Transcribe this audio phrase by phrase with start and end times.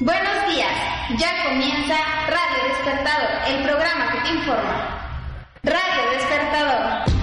[0.00, 0.72] Buenos días,
[1.18, 1.94] ya comienza
[2.26, 5.52] Radio Despertador, el programa que te informa.
[5.62, 7.19] Radio Despertador.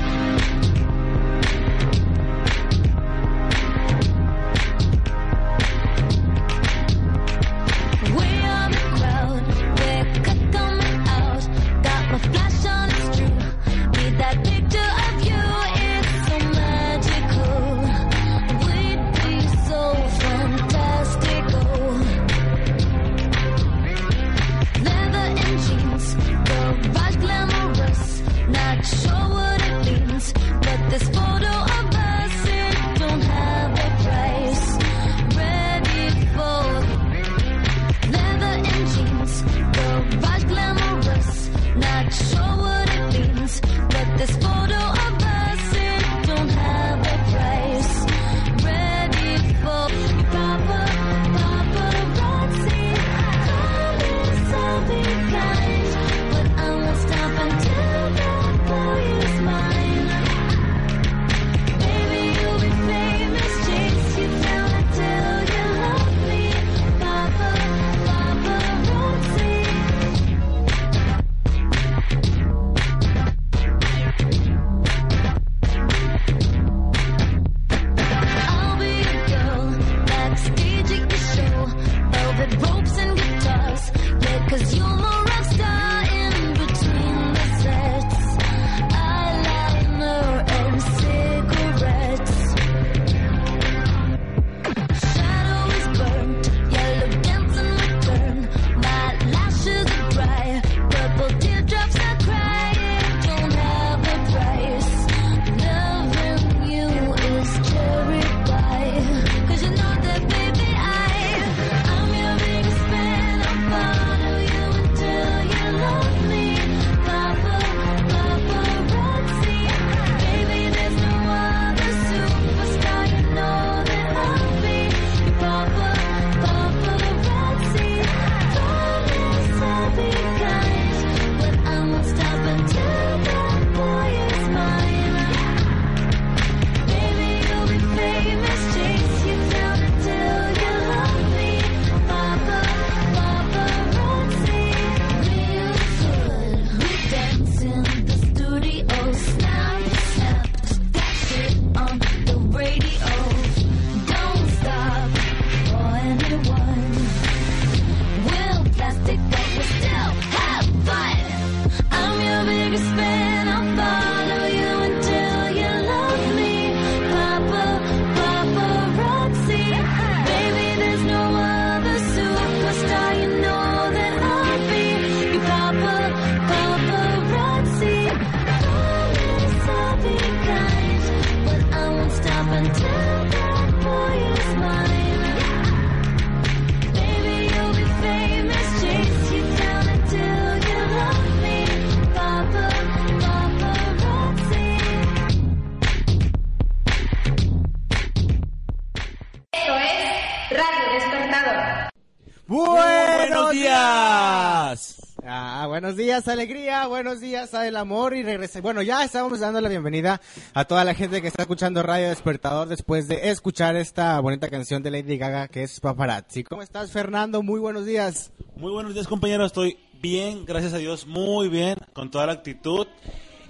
[202.48, 204.96] Buenos días.
[205.26, 208.62] Ah, buenos días, alegría, buenos días a el amor y regresé.
[208.62, 210.22] Bueno, ya estábamos dando la bienvenida
[210.54, 214.82] a toda la gente que está escuchando Radio Despertador después de escuchar esta bonita canción
[214.82, 216.46] de Lady Gaga que es Paparazzi.
[216.46, 217.44] ¿Cómo estás, Fernando?
[217.44, 218.32] Muy buenos días.
[218.56, 219.48] Muy buenos días, compañeros.
[219.48, 222.88] Estoy bien, gracias a Dios, muy bien, con toda la actitud.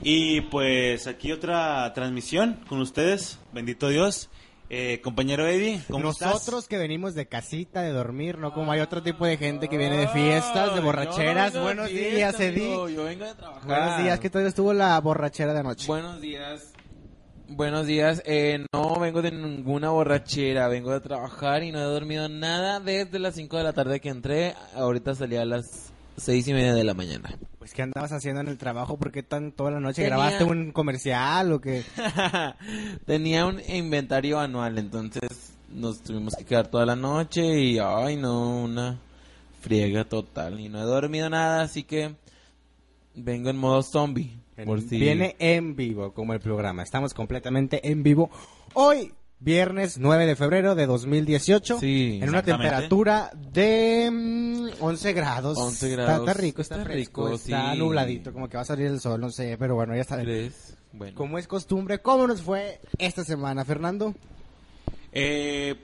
[0.02, 4.32] Y pues aquí otra transmisión con ustedes, bendito Dios.
[4.70, 6.68] Eh, compañero Eddie, ¿cómo Nosotros estás?
[6.68, 9.96] que venimos de casita, de dormir, no como hay otro tipo de gente que viene
[9.96, 11.54] de fiestas, de borracheras.
[11.54, 12.66] no buenos de días, fiesta, Eddie.
[12.68, 13.66] amigo, Yo vengo de trabajar.
[13.66, 15.88] Buenos días, ¿qué tal estuvo la borrachera de anoche?
[15.88, 16.74] Buenos días.
[17.50, 18.22] Buenos días.
[18.26, 20.68] Eh, no vengo de ninguna borrachera.
[20.68, 24.10] Vengo de trabajar y no he dormido nada desde las 5 de la tarde que
[24.10, 24.54] entré.
[24.76, 27.38] Ahorita salí a las seis y media de la mañana.
[27.60, 28.98] Pues, ¿qué andabas haciendo en el trabajo?
[28.98, 30.02] ¿Por qué tan toda la noche?
[30.04, 31.84] Tenía- ¿Grabaste un comercial o qué?
[33.06, 38.64] Tenía un inventario anual, entonces nos tuvimos que quedar toda la noche y, ay, no,
[38.64, 39.00] una
[39.62, 40.60] friega total.
[40.60, 42.16] Y no he dormido nada, así que
[43.16, 44.32] vengo en modo zombie.
[44.66, 44.98] Por si...
[45.00, 46.82] Viene en vivo, como el programa.
[46.84, 48.32] Estamos completamente en vivo.
[48.74, 51.80] Hoy, viernes 9 de febrero de 2018.
[51.80, 55.58] Sí, En una temperatura de mm, 11 grados.
[55.58, 56.28] 11 Está- grados.
[56.28, 57.78] Está, rico, está, Está fresco, rico, está sí.
[57.80, 60.20] nubladito, como que va a salir el sol, no sé, pero bueno, ya está.
[60.22, 60.76] ¿Crees?
[60.94, 61.16] Bueno.
[61.16, 64.16] Como es costumbre, ¿cómo nos fue esta semana, Fernando?
[65.12, 65.76] Eh,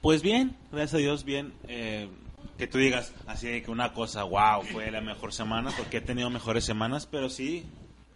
[0.00, 1.52] pues bien, gracias a Dios, bien.
[1.68, 2.08] Eh,
[2.56, 6.00] que tú digas así de que una cosa, wow, fue la mejor semana, porque he
[6.00, 7.64] tenido mejores semanas, pero sí,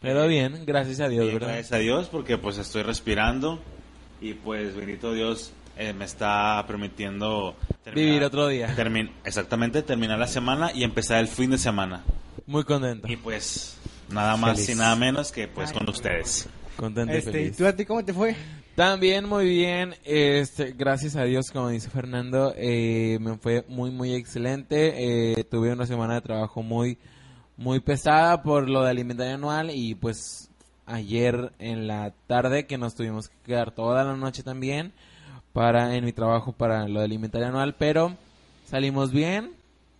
[0.00, 1.54] Pero bien, gracias a Dios, bien, ¿verdad?
[1.54, 3.60] gracias a Dios, porque pues estoy respirando
[4.22, 7.56] y pues bendito Dios eh, me está permitiendo
[7.94, 8.74] Vivir otro día.
[8.76, 12.04] termin- exactamente, terminar la semana y empezar el fin de semana.
[12.46, 13.06] Muy contento.
[13.10, 13.76] Y pues
[14.10, 14.70] nada más Feliz.
[14.70, 16.48] y nada menos que pues con ustedes.
[16.76, 17.56] Contento y Este, ¿y feliz.
[17.56, 18.34] tú a ti cómo te fue?
[18.74, 24.14] También muy bien, este, gracias a Dios, como dice Fernando, eh, me fue muy, muy
[24.14, 25.32] excelente.
[25.40, 26.96] Eh, tuve una semana de trabajo muy,
[27.58, 30.48] muy pesada por lo de alimentario anual y pues
[30.86, 34.92] ayer en la tarde que nos tuvimos que quedar toda la noche también
[35.52, 38.16] para en mi trabajo para lo de alimentario anual, pero
[38.66, 39.52] salimos bien,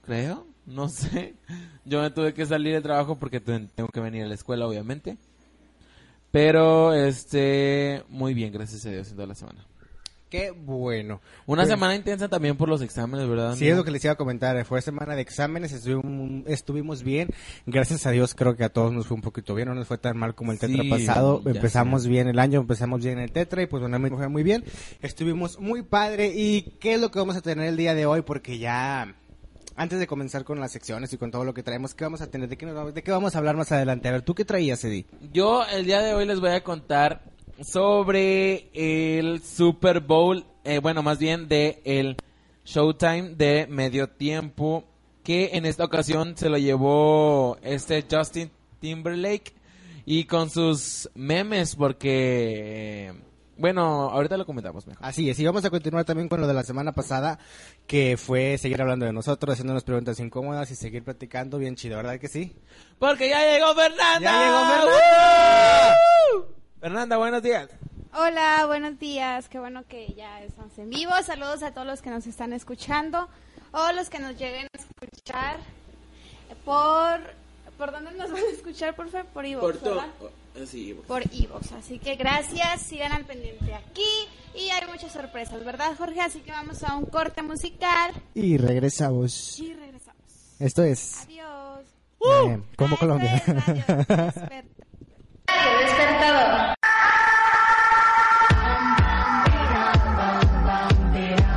[0.05, 1.35] creo, no sé.
[1.85, 4.67] Yo me tuve que salir de trabajo porque te- tengo que venir a la escuela,
[4.67, 5.17] obviamente.
[6.31, 9.67] Pero, este, muy bien, gracias a Dios, en toda la semana.
[10.33, 11.21] Qué bueno.
[11.45, 13.55] Una Pues- semana intensa también por los exámenes, ¿verdad?
[13.55, 14.65] Sí, es lo que les iba a comentar.
[14.65, 17.29] Fue semana de exámenes, estuvimos, estuvimos bien.
[17.67, 19.69] Gracias a Dios, creo que a todos nos fue un poquito bien.
[19.69, 21.43] No nos fue tan mal como el tetra Sí, pasado.
[21.45, 22.09] Empezamos sé.
[22.09, 24.43] bien el año, empezamos bien el tetra y pues bueno, a mí me fue muy
[24.43, 24.65] bien.
[25.03, 26.33] Estuvimos muy padre.
[26.35, 28.23] ¿Y qué es lo que vamos a tener el día de hoy?
[28.23, 29.15] Porque ya,
[29.77, 32.31] antes de comenzar con las secciones y con todo lo que traemos, ¿qué vamos a
[32.31, 32.49] tener?
[32.49, 34.09] ¿De qué, nos vamos, de qué vamos a hablar más adelante?
[34.09, 35.05] A ver, ¿tú qué traías, Eddie?
[35.31, 41.03] Yo el día de hoy les voy a contar sobre el Super Bowl, eh, bueno,
[41.03, 42.17] más bien de el
[42.65, 44.85] Showtime de medio tiempo,
[45.23, 48.51] que en esta ocasión se lo llevó este Justin
[48.81, 49.53] Timberlake
[50.05, 53.13] y con sus memes, porque, eh,
[53.57, 55.05] bueno, ahorita lo comentamos mejor.
[55.05, 57.39] Así es, y vamos a continuar también con lo de la semana pasada,
[57.87, 62.19] que fue seguir hablando de nosotros, haciéndonos preguntas incómodas y seguir platicando bien chido, ¿verdad
[62.19, 62.57] que sí?
[62.99, 64.21] Porque ya llegó Fernanda.
[64.21, 65.97] ¡Ya llegó Fernanda!
[66.83, 67.69] Fernanda, buenos días.
[68.13, 69.49] Hola, buenos días.
[69.49, 71.13] Qué bueno que ya estamos en vivo.
[71.25, 73.29] Saludos a todos los que nos están escuchando
[73.71, 75.59] o los que nos lleguen a escuchar
[76.65, 77.41] por
[77.79, 79.27] ¿Por dónde nos van a escuchar, por favor?
[79.29, 80.07] Por Evox, ¿verdad?
[80.67, 81.71] Sí, Por Evox.
[81.73, 84.05] Así que gracias, sigan al pendiente aquí
[84.55, 86.21] y hay muchas sorpresas, ¿verdad, Jorge?
[86.21, 89.57] Así que vamos a un corte musical Y regresamos.
[89.61, 90.21] y regresamos.
[90.59, 91.87] Esto es Adiós.
[92.51, 93.37] eh, como Ah, Colombia.
[93.47, 94.92] es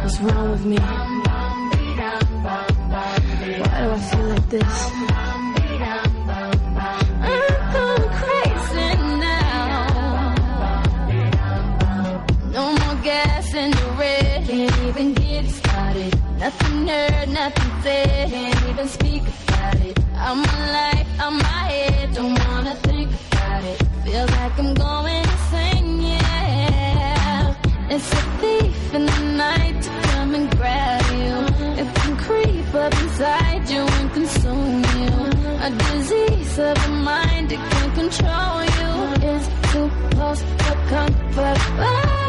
[0.06, 0.78] What's wrong with me?
[3.58, 4.92] Why do I feel like this?
[7.22, 7.44] I'm
[7.74, 10.36] going crazy now.
[12.52, 14.48] No more gas in the red.
[14.48, 16.14] Can't even get started.
[16.40, 18.30] Nothing heard, nothing said.
[18.30, 20.00] Can't even speak about it.
[20.16, 21.55] I'm alive, I'm my
[24.46, 27.56] like I'm going insane, yeah.
[27.90, 31.36] It's a thief in the night to come and grab you.
[31.82, 35.14] It can creep up inside you and consume you.
[35.68, 38.92] A disease of the mind, it can control you.
[39.30, 41.60] It's too close for comfort.
[41.90, 42.25] Ah.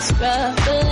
[0.00, 0.89] unstoppable.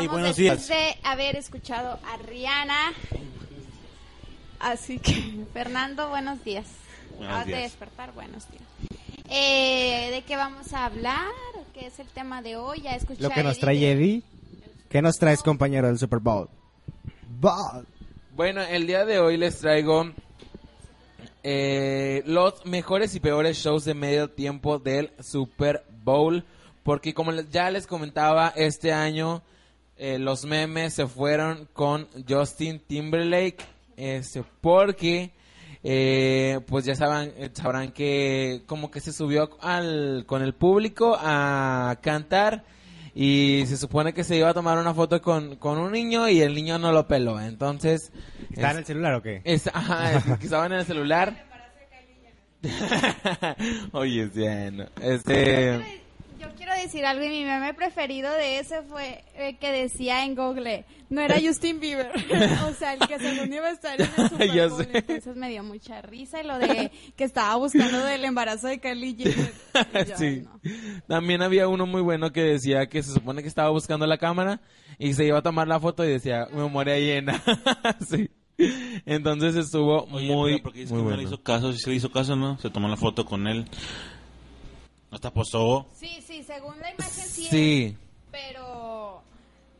[0.00, 0.68] Hey, buenos después días.
[0.68, 2.92] de haber escuchado a Rihanna.
[4.60, 6.66] Así que, Fernando, buenos días.
[7.10, 7.62] Buenos Acabas de días.
[7.70, 8.62] despertar, buenos días.
[9.30, 11.26] Eh, ¿De qué vamos a hablar?
[11.74, 12.80] ¿Qué es el tema de hoy?
[12.82, 14.22] Ya escuché Lo que a nos trae Eddie.
[14.88, 16.48] ¿Qué nos traes, compañero del Super Bowl?
[17.28, 17.86] Bowl.
[18.34, 20.12] Bueno, el día de hoy les traigo
[21.42, 26.44] eh, los mejores y peores shows de medio tiempo del Super Bowl.
[26.84, 29.42] Porque como ya les comentaba, este año
[29.98, 33.58] eh, los memes se fueron con Justin Timberlake.
[33.96, 35.30] Este, porque,
[35.82, 41.16] eh, pues ya saben, eh, sabrán que como que se subió al, con el público
[41.20, 42.64] a cantar.
[43.14, 46.40] Y se supone que se iba a tomar una foto con, con un niño y
[46.40, 47.40] el niño no lo peló.
[47.40, 48.12] Entonces...
[48.50, 49.40] ¿Está es- en el celular o qué?
[49.44, 51.44] es, ajá, es que estaban en el celular.
[53.92, 54.44] Oye, sí,
[54.76, 54.84] no.
[55.00, 56.00] Este,
[56.38, 60.34] Yo quiero decir algo y mi meme preferido de ese fue eh, que decía en
[60.36, 62.10] Google, no era Justin Bieber,
[62.68, 64.90] o sea, el que según iba a estar en el Super Ya Bowl, sé.
[64.98, 69.16] entonces me dio mucha risa y lo de que estaba buscando del embarazo de Kylie
[69.16, 69.52] Jenner.
[70.08, 70.42] Yo, sí.
[70.44, 70.60] no.
[71.08, 74.60] También había uno muy bueno que decía que se supone que estaba buscando la cámara
[74.98, 77.42] y se iba a tomar la foto y decía memoria llena.
[78.08, 78.30] sí.
[79.06, 81.28] Entonces estuvo Oye, muy, pero porque es que muy no le bueno.
[81.28, 82.58] hizo caso, si se le hizo caso, ¿no?
[82.58, 83.66] Se tomó la foto con él.
[85.10, 85.86] Hasta posó.
[85.94, 87.94] Sí, sí, según la imagen sí, es,
[88.30, 89.22] pero,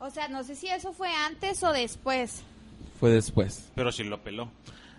[0.01, 2.43] o sea, no sé si eso fue antes o después.
[2.99, 3.71] fue después.
[3.75, 4.49] Pero sí lo peló.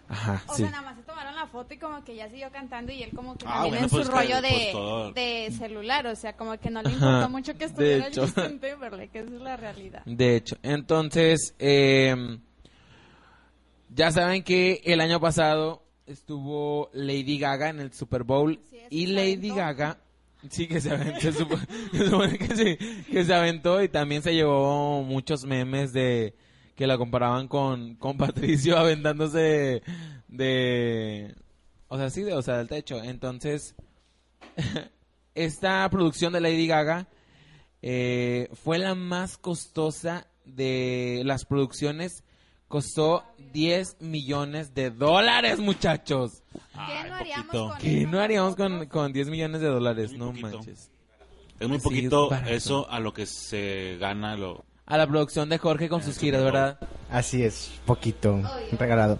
[0.08, 0.64] Ajá, O sí.
[0.64, 3.12] sea, nada más se tomaron la foto y como que ya siguió cantando y él
[3.16, 5.12] como que Ah, también bueno, en pues su que- rollo pues de, todo.
[5.14, 8.22] de celular, o sea, como que no le Ajá, importó mucho que de estuviera hecho.
[8.22, 10.02] Justin Timberlake, que esa es la realidad.
[10.06, 12.40] De hecho, entonces, eh,
[13.94, 18.60] ya saben que el año pasado estuvo Lady Gaga en el Super Bowl
[18.90, 19.56] y se Lady aventó.
[19.56, 19.98] Gaga,
[20.50, 21.60] sí que se aventó, se supo-
[21.92, 26.36] se supone que, sí, que se aventó y también se llevó muchos memes de
[26.76, 29.82] que la comparaban con, con Patricio aventándose
[30.30, 31.36] de,
[31.88, 33.04] o sea, sí, de, o sea, del techo.
[33.04, 33.76] Entonces,
[35.36, 37.08] esta producción de Lady Gaga
[37.82, 42.24] eh, fue la más costosa de las producciones.
[42.70, 46.44] Costó 10 millones de dólares, muchachos.
[46.54, 47.70] ¿Qué Ay, no haríamos poquito.
[47.70, 50.14] con ¿Qué no haríamos con, con 10 millones de dólares?
[50.14, 50.48] No poquito.
[50.50, 50.92] manches.
[51.60, 54.64] Es muy Sí, poquito es eso a lo que se gana lo...
[54.86, 56.80] A la producción de Jorge con sus giras, ¿verdad?
[57.10, 58.40] Así es, poquito.
[58.78, 59.20] Regalado.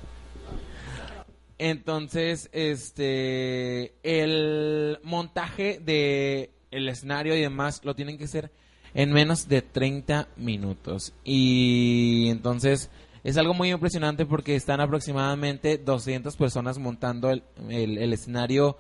[1.58, 8.52] Entonces, este, el montaje de el escenario y demás lo tienen que hacer
[8.94, 11.14] en menos de 30 minutos.
[11.24, 12.90] Y entonces
[13.24, 18.78] es algo muy impresionante porque están aproximadamente 200 personas montando el, el- el escenario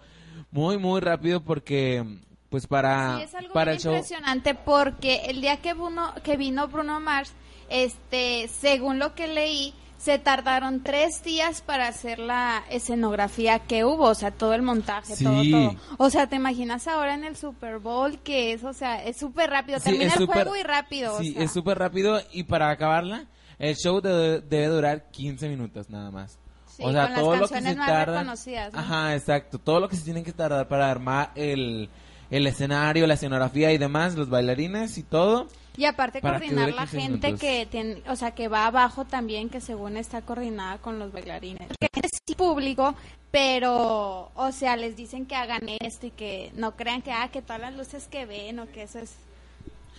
[0.51, 2.03] muy, muy rápido porque,
[2.49, 3.93] pues para, Sí, es algo para muy el show...
[3.93, 7.33] impresionante porque el día que, Bruno, que vino Bruno Mars,
[7.69, 14.05] este, según lo que leí, se tardaron tres días para hacer la escenografía que hubo,
[14.05, 15.25] o sea, todo el montaje, Sí.
[15.25, 15.75] todo, todo.
[15.97, 19.49] O sea, ¿te imaginas ahora en el Super Bowl que es, o sea, es súper
[19.49, 21.43] rápido, Sí, termina es el juego y rápido, o Sí, sea.
[21.43, 23.25] es súper rápido y para acabarla,
[23.59, 26.37] el show de- debe durar 15 minutos nada más.
[26.75, 28.23] Sí, o sea, con las todo lo que canciones se más tarda.
[28.23, 28.79] ¿no?
[28.79, 29.59] Ajá, exacto.
[29.59, 31.89] Todo lo que se tienen que tardar para armar el,
[32.31, 35.47] el escenario, la escenografía y demás, los bailarines y todo.
[35.77, 37.41] Y aparte coordinar la 15 gente minutos.
[37.41, 41.69] que tiene, o sea, que va abajo también, que según está coordinada con los bailarines.
[41.79, 42.95] Que es público,
[43.31, 47.41] pero, o sea, les dicen que hagan esto y que no crean que, ah, que
[47.41, 49.15] todas las luces que ven o que eso es,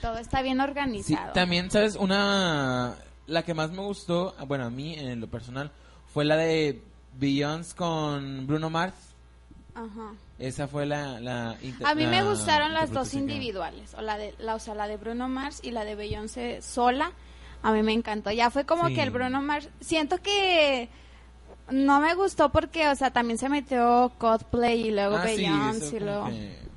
[0.00, 1.32] todo está bien Sí, organizado.
[1.32, 1.96] también, ¿sabes?
[1.96, 2.94] Una...
[3.30, 5.70] La que más me gustó, ah, bueno, a mí en lo personal,
[6.12, 6.82] fue la de
[7.18, 8.94] Beyoncé con Bruno Mars.
[9.74, 10.12] Ajá.
[10.38, 11.16] Esa fue la...
[11.84, 14.96] A mí me gustaron las dos individuales, o la de, la, o sea, la de
[14.96, 17.12] Bruno Mars y la de Beyoncé sola.
[17.62, 18.30] A mí me encantó.
[18.32, 18.94] Ya fue como Sí.
[18.94, 20.88] que el Bruno Mars, siento que
[21.70, 25.86] no me gustó porque, o sea, también se metió Coldplay y luego Ah, sí, Beyoncé
[25.86, 26.26] eso y luego...
[26.26, 26.69] que-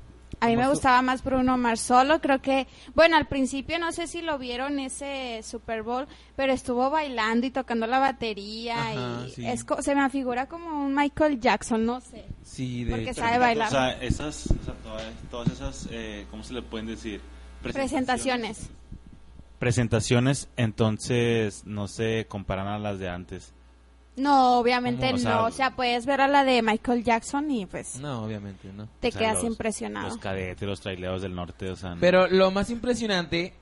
[0.44, 4.06] A mí me gustaba más Bruno Mars solo, creo que, bueno, al principio no sé
[4.06, 9.30] si lo vieron ese Super Bowl, pero estuvo bailando y tocando la batería Ajá, y
[9.30, 9.46] sí.
[9.46, 12.26] es se me afigura como un Michael Jackson, no sé.
[12.42, 13.68] Sí, de Porque sabe bailar.
[13.68, 17.22] O sea, esas, o sea, todas, todas esas, eh, ¿cómo se le pueden decir?
[17.62, 18.68] Presentaciones.
[19.58, 23.54] Presentaciones, entonces no se comparan a las de antes.
[24.16, 25.16] No, obviamente ¿Cómo?
[25.16, 28.22] O sea, no, o sea, puedes ver a la de Michael Jackson y pues No,
[28.24, 28.88] obviamente, no.
[29.00, 30.08] te O sea, quedas los- impresionado.
[30.08, 31.90] Los cadetes, los traileros del norte, o sea...
[31.96, 33.54] no- Pero lo más impresionante,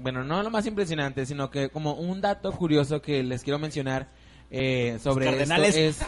[0.00, 4.08] bueno, no lo más impresionante, sino que como un dato curioso que les quiero mencionar
[4.50, 6.00] eh, sobre esto es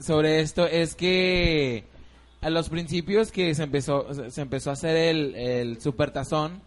[0.00, 1.84] sobre esto es que
[2.40, 6.60] a los principios que se empezó se empezó a hacer el, el supertazón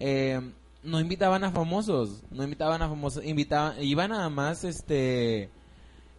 [0.00, 0.40] eh,
[0.82, 5.50] no invitaban a famosos, no invitaban a famosos, invitaban, iban nada más, este,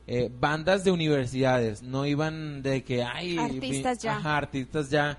[0.08, 4.18] eh, bandas de universidades, no iban de que hay Artistas ya.
[4.18, 5.18] ajá, artistas ya,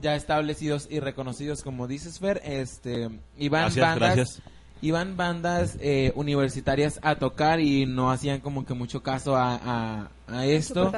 [0.00, 4.42] ya establecidos y reconocidos, como dices Fer, este, iban Gracias, bandas, gracias.
[4.80, 10.10] iban bandas eh, universitarias a tocar y no hacían como que mucho caso a, a,
[10.28, 10.92] a esto.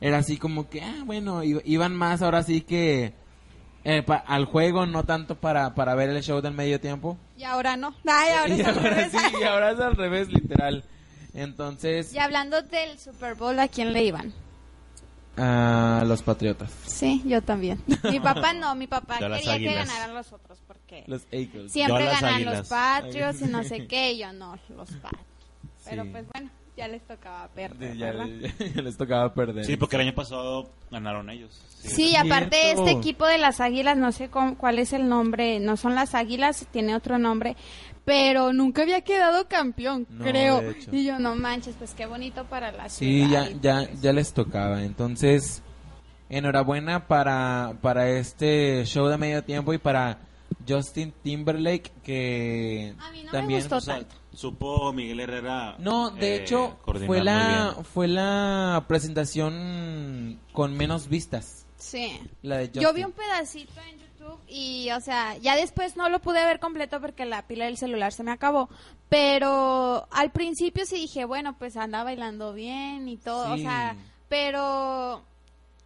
[0.00, 3.14] Era así como que, ah, bueno, iban más ahora sí que
[3.84, 7.16] eh, pa- al juego, no tanto para, para ver el show del medio tiempo.
[7.38, 7.94] Y ahora no.
[8.06, 9.12] Ay, ahora y, es al ahora revés.
[9.12, 10.84] sí, y ahora es al revés, literal.
[11.34, 14.32] Entonces, Y hablando del Super Bowl, ¿a quién le iban?
[15.38, 17.80] a los Patriotas, Sí, yo también.
[18.10, 21.72] Mi papá no, mi papá Yo quería que ganaran los otros porque los Eagles.
[21.72, 22.58] siempre ganan Águilas.
[22.58, 25.26] los Patriots y no sé qué, y yo no, los Patriots.
[25.86, 26.08] Pero Sí.
[26.12, 29.64] pues bueno, ya les tocaba perder, ya, les tocaba perder.
[29.64, 31.58] Sí, porque el año pasado ganaron ellos.
[31.78, 32.86] Sí, y aparte Cierto.
[32.86, 36.14] este equipo de las Águilas, no sé cómo- cuál es el nombre, no son las
[36.14, 37.56] Águilas, tiene otro nombre,
[38.04, 40.62] pero nunca había quedado campeón, No, creo.
[40.90, 43.92] Y yo, no manches, pues qué bonito para la Sí, ciudad ya, y ya, todo
[43.92, 44.02] eso.
[44.02, 44.82] ya les tocaba.
[44.84, 45.62] Entonces,
[46.28, 50.18] enhorabuena para, para este show de medio tiempo y para
[50.68, 54.14] Justin Timberlake que A mí no me también gustó O sea, tanto.
[54.34, 55.76] supo Miguel Herrera.
[55.78, 62.20] no de eh, hecho fue la fue la presentación con menos vistas Sí.
[62.42, 66.20] la de Yo vi un pedacito en YouTube y, o sea, ya después no lo
[66.20, 68.68] pude ver completo porque la pila del celular se me acabó.
[69.08, 73.96] Pero al principio sí dije, bueno, pues anda bailando bien y todo, o sea,
[74.28, 75.22] pero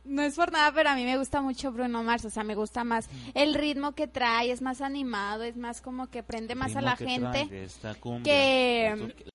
[0.04, 2.54] no es por nada, pero a mí me gusta mucho Bruno Mars, o sea, me
[2.54, 6.76] gusta más el ritmo que trae, es más animado, es más como que prende más
[6.76, 7.64] a la que gente.
[7.64, 8.22] esta cumbia.
[8.22, 9.26] que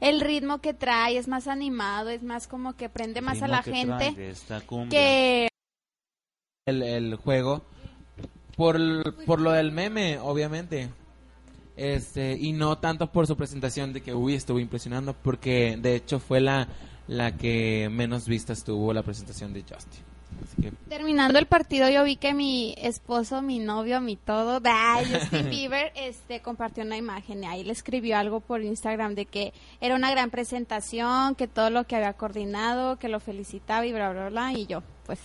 [0.00, 3.62] el ritmo que trae es más animado, es más como que prende más a la
[3.62, 4.14] que gente
[4.90, 5.48] que
[6.66, 7.62] el, el juego.
[8.56, 10.90] Por, por lo del meme obviamente.
[11.76, 16.18] Este y no tanto por su presentación de que uy estuvo impresionando porque de hecho
[16.18, 16.68] fue la
[17.06, 20.02] la que menos vistas tuvo la presentación de Justin.
[20.42, 24.60] Así que Terminando el partido, yo vi que mi esposo, mi novio, mi todo,
[25.12, 29.52] Justin Bieber, este, compartió una imagen y ahí le escribió algo por Instagram de que
[29.80, 34.10] era una gran presentación, que todo lo que había coordinado, que lo felicitaba y bla,
[34.10, 35.20] bla, bla, y yo, pues,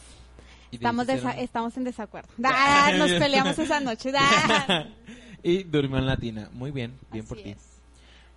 [0.71, 2.29] estamos, estamos en desacuerdo.
[2.43, 4.12] Ah, nos peleamos esa noche.
[4.17, 4.86] Ah.
[5.43, 7.81] y durmió en latina muy bien bien por ti es.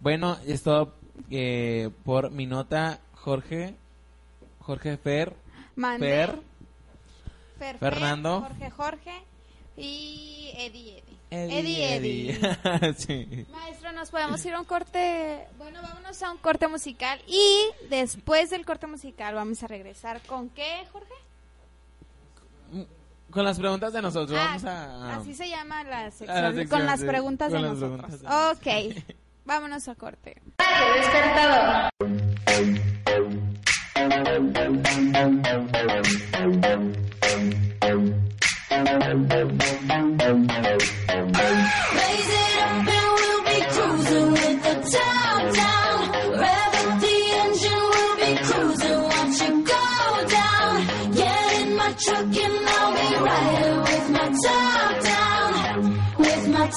[0.01, 0.95] bueno es todo
[1.31, 3.75] eh, por mi nota Jorge
[4.65, 5.37] Jorge Fer.
[5.77, 6.43] Fer Fer,
[7.59, 8.41] Fer, Fernando.
[8.41, 9.25] Jorge, Jorge
[9.77, 11.59] y Eddie, Eddie.
[11.59, 12.95] Eddie, Eddie, Eddie.
[12.97, 13.47] sí.
[13.51, 15.47] Maestro, nos podemos ir a un corte.
[15.59, 17.21] Bueno, vámonos a un corte musical.
[17.27, 21.15] Y después del corte musical, vamos a regresar con qué, Jorge?
[23.31, 25.17] Con las preguntas de nosotros, Ah, vamos a...
[25.17, 26.43] Así se llama la a sección.
[26.43, 28.21] la sección, con las sí, preguntas con de las nosotros.
[28.21, 30.41] preguntas ok, vámonos a corte.
[30.59, 31.91] Radio Despertador.
[40.95, 45.14] Raise it up and we'll be cruising with the top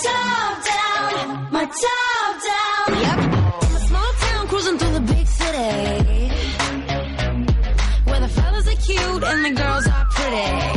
[0.03, 1.51] top down.
[1.51, 2.89] My top down.
[3.05, 3.19] Yep.
[3.63, 6.29] From a small town cruising through the big city.
[8.05, 10.76] Where the fellas are cute and the girls are pretty.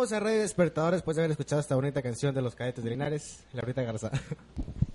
[0.00, 2.90] Regresamos a Radio Despertador después de haber escuchado esta bonita canción de los cadetes de
[2.90, 4.10] Linares, Laurita Garza.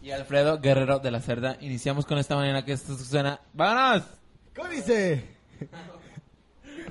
[0.02, 1.58] Y Alfredo Guerrero de la Cerda.
[1.62, 3.40] Iniciamos con esta mañana que esto suena.
[3.54, 4.04] ¡Vámonos!
[4.56, 5.26] ¿Cómo dice?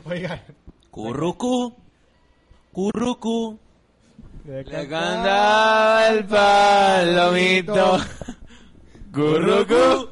[0.04, 0.40] Oigan.
[0.90, 1.74] Currucu.
[2.72, 3.58] Currucu.
[4.44, 7.98] Le cantaba el palomito.
[9.12, 10.08] Currucu.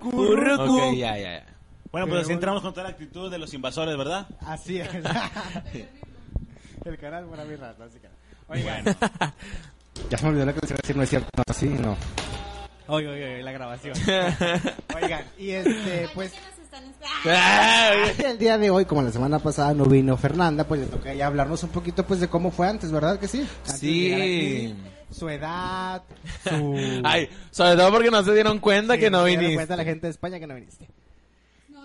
[0.00, 0.78] Currucu.
[0.78, 1.46] Ok, ya, ya, ya.
[1.92, 4.26] Bueno, pues así entramos con toda la actitud de los invasores, ¿verdad?
[4.40, 4.88] Así es.
[6.84, 8.08] El canal para mi rato, así que.
[8.48, 8.84] Oigan.
[10.10, 11.28] Ya se me olvidó lo que les iba a decir, no es cierto.
[11.36, 11.96] No, sí, no.
[12.88, 13.94] Oye, oye, oye, la grabación.
[15.00, 16.32] Oigan, y este, pues.
[17.24, 21.28] El día de hoy, como la semana pasada no vino Fernanda, pues le toca ya
[21.28, 23.46] hablarnos un poquito pues de cómo fue antes, ¿verdad que sí?
[23.66, 24.12] Antes Sí.
[24.12, 24.74] aquí,
[25.12, 26.02] su edad,
[26.48, 27.00] su...
[27.04, 29.56] Ay, sobre todo porque no se dieron cuenta Sí, que no se dieron viniste.
[29.58, 30.88] cuenta la gente de España que no viniste.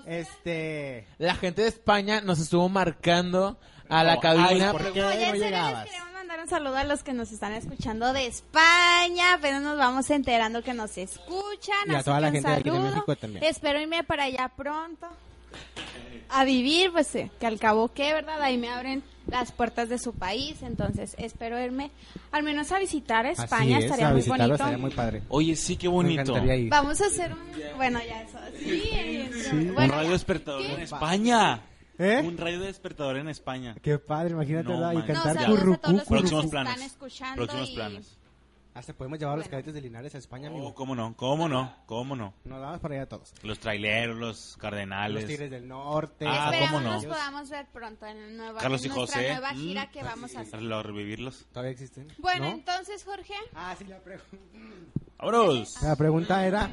[0.07, 1.05] Este...
[1.19, 3.59] La gente de España nos estuvo marcando
[3.89, 4.67] a la cabina.
[4.67, 5.03] ay, ¿por qué?
[5.03, 5.85] Oye, llegabas?
[5.85, 10.09] queremos mandar un saludo a los que nos están escuchando de España, pero nos vamos
[10.09, 11.75] enterando que nos escuchan.
[11.87, 12.89] Y a así toda que la un gente de aquí de saludo.
[12.91, 13.43] México también.
[13.43, 15.07] Espero irme para allá pronto
[16.29, 18.39] a vivir, pues eh, que al cabo que, ¿verdad?
[18.41, 21.91] Ahí me abren las puertas de su país, entonces espero irme
[22.31, 24.53] al menos a visitar a España, Así es, estaría a muy bonito.
[24.53, 25.23] estaría muy padre.
[25.29, 26.35] Oye, sí, qué bonito.
[26.69, 27.39] Vamos a hacer un...
[27.77, 28.37] Bueno, ya eso.
[28.59, 29.55] Sí, eso.
[29.55, 30.73] Un Bueno, radio despertador ¿Qué?
[30.73, 31.61] en España.
[31.99, 32.21] ¿Eh?
[32.25, 33.75] Un radio despertador en España.
[33.81, 34.91] Qué padre, imagínate, No, ¿verdad?
[34.93, 35.07] Y man.
[35.07, 36.73] No, cantar saludos a currucú, todos los que Próximos planes.
[36.73, 38.15] están escuchando Próximos y- planes.
[38.75, 40.67] Hasta podemos llevar a los cadetes de Linares a España, amigo.
[40.67, 42.33] Oh, cómo no, cómo no, cómo no.
[42.45, 43.33] Nos vamos para allá todos.
[43.43, 45.25] Los traileros, los Los cardenales.
[45.25, 46.25] Tigres del Norte.
[46.25, 46.93] Ah, Esperamos ¿cómo no?
[46.93, 49.31] nos podamos ver pronto en, el nueva, Carlos en y nuestra José.
[49.33, 49.91] nueva gira Mm.
[49.91, 50.61] que vamos a hacer.
[50.61, 51.45] Los revivirlos.
[51.51, 52.07] ¿Todavía existen?
[52.19, 52.51] Bueno, ¿No?
[52.51, 54.37] entonces, Jorge, Ah, sí, la pregunta.
[55.17, 55.81] ¡Vámonos!
[55.83, 56.69] La pregunta era...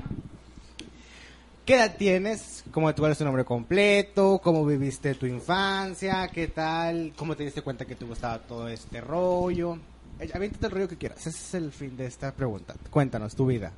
[1.67, 2.63] ¿Qué edad tienes?
[2.71, 4.41] ¿Cómo tú eres tu nombre completo?
[4.41, 6.29] ¿Cómo viviste tu infancia?
[6.29, 7.13] ¿Qué tal?
[7.17, 9.77] ¿Cómo te diste cuenta que te gustaba todo este rollo?
[10.21, 11.19] Eh, Aviéntate el rollo que quieras.
[11.27, 12.77] Ese es el fin de esta pregunta.
[12.89, 13.73] Cuéntanos tu vida.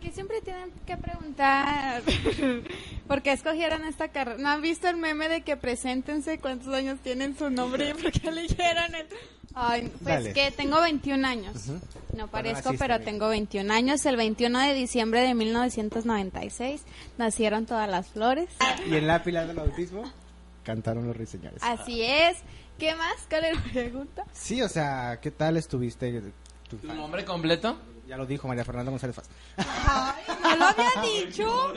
[0.00, 2.02] Porque siempre tienen que preguntar
[3.06, 4.38] por qué escogieron esta carrera.
[4.40, 8.10] ¿No han visto el meme de que preséntense cuántos años tienen su nombre y por
[8.10, 9.06] qué eligieron el...
[9.52, 10.32] Ay, pues Dale.
[10.32, 11.68] que tengo 21 años.
[11.68, 11.80] Ujú.
[12.16, 14.06] No parezco, naciste, pero tengo 21 años.
[14.06, 16.82] El 21 de diciembre de 1996
[17.18, 18.48] nacieron todas las flores.
[18.88, 20.10] Y en la pila del bautismo
[20.64, 21.62] cantaron los ruiseñores.
[21.62, 22.38] Así es.
[22.78, 23.16] ¿Qué más?
[23.28, 24.24] ¿Cuál es la pregunta?
[24.32, 26.22] Sí, o sea, ¿qué tal estuviste
[26.70, 27.76] tu ¿Tu nombre completo?
[28.10, 29.30] Ya lo dijo María Fernanda González Faz.
[29.56, 30.90] Ay, no lo había
[31.24, 31.72] dicho.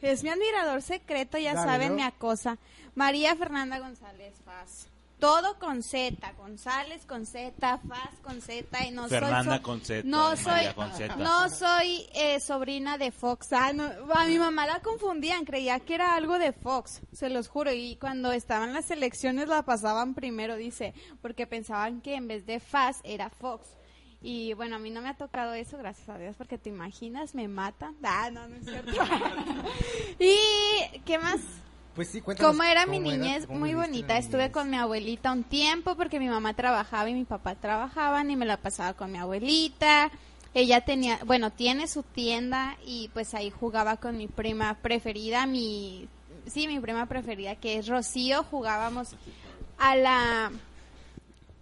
[0.00, 1.94] Es mi admirador secreto, ya Dale, saben, ¿no?
[1.96, 2.56] mi acosa.
[2.94, 4.86] María Fernanda González Faz.
[5.18, 9.80] Todo con Z, González con Z, Faz con Z y no Fernanda soy so- con
[9.80, 11.16] Z, No soy María con Z.
[11.16, 13.52] no soy eh, sobrina de Fox.
[13.52, 17.48] Ah, no, a mi mamá la confundían, creía que era algo de Fox, se los
[17.48, 22.46] juro, y cuando estaban las elecciones la pasaban primero, dice, porque pensaban que en vez
[22.46, 23.66] de Faz era Fox.
[24.26, 27.34] Y bueno, a mí no me ha tocado eso, gracias a Dios, porque te imaginas,
[27.34, 27.94] me matan.
[28.02, 28.90] Ah, no, no es cierto.
[30.18, 31.40] y, ¿qué más?
[31.94, 32.50] Pues sí, cuéntanos.
[32.52, 34.16] Como era mi cómo era- niñez, cómo muy bonita.
[34.16, 34.52] Estuve niñez.
[34.52, 38.46] con mi abuelita un tiempo porque mi mamá trabajaba y mi papá trabajaban y me
[38.46, 40.10] la pasaba con mi abuelita.
[40.54, 46.08] Ella tenía, bueno, tiene su tienda y pues ahí jugaba con mi prima preferida, mi,
[46.46, 48.42] sí, mi prima preferida que es Rocío.
[48.44, 49.14] Jugábamos
[49.78, 50.50] a la,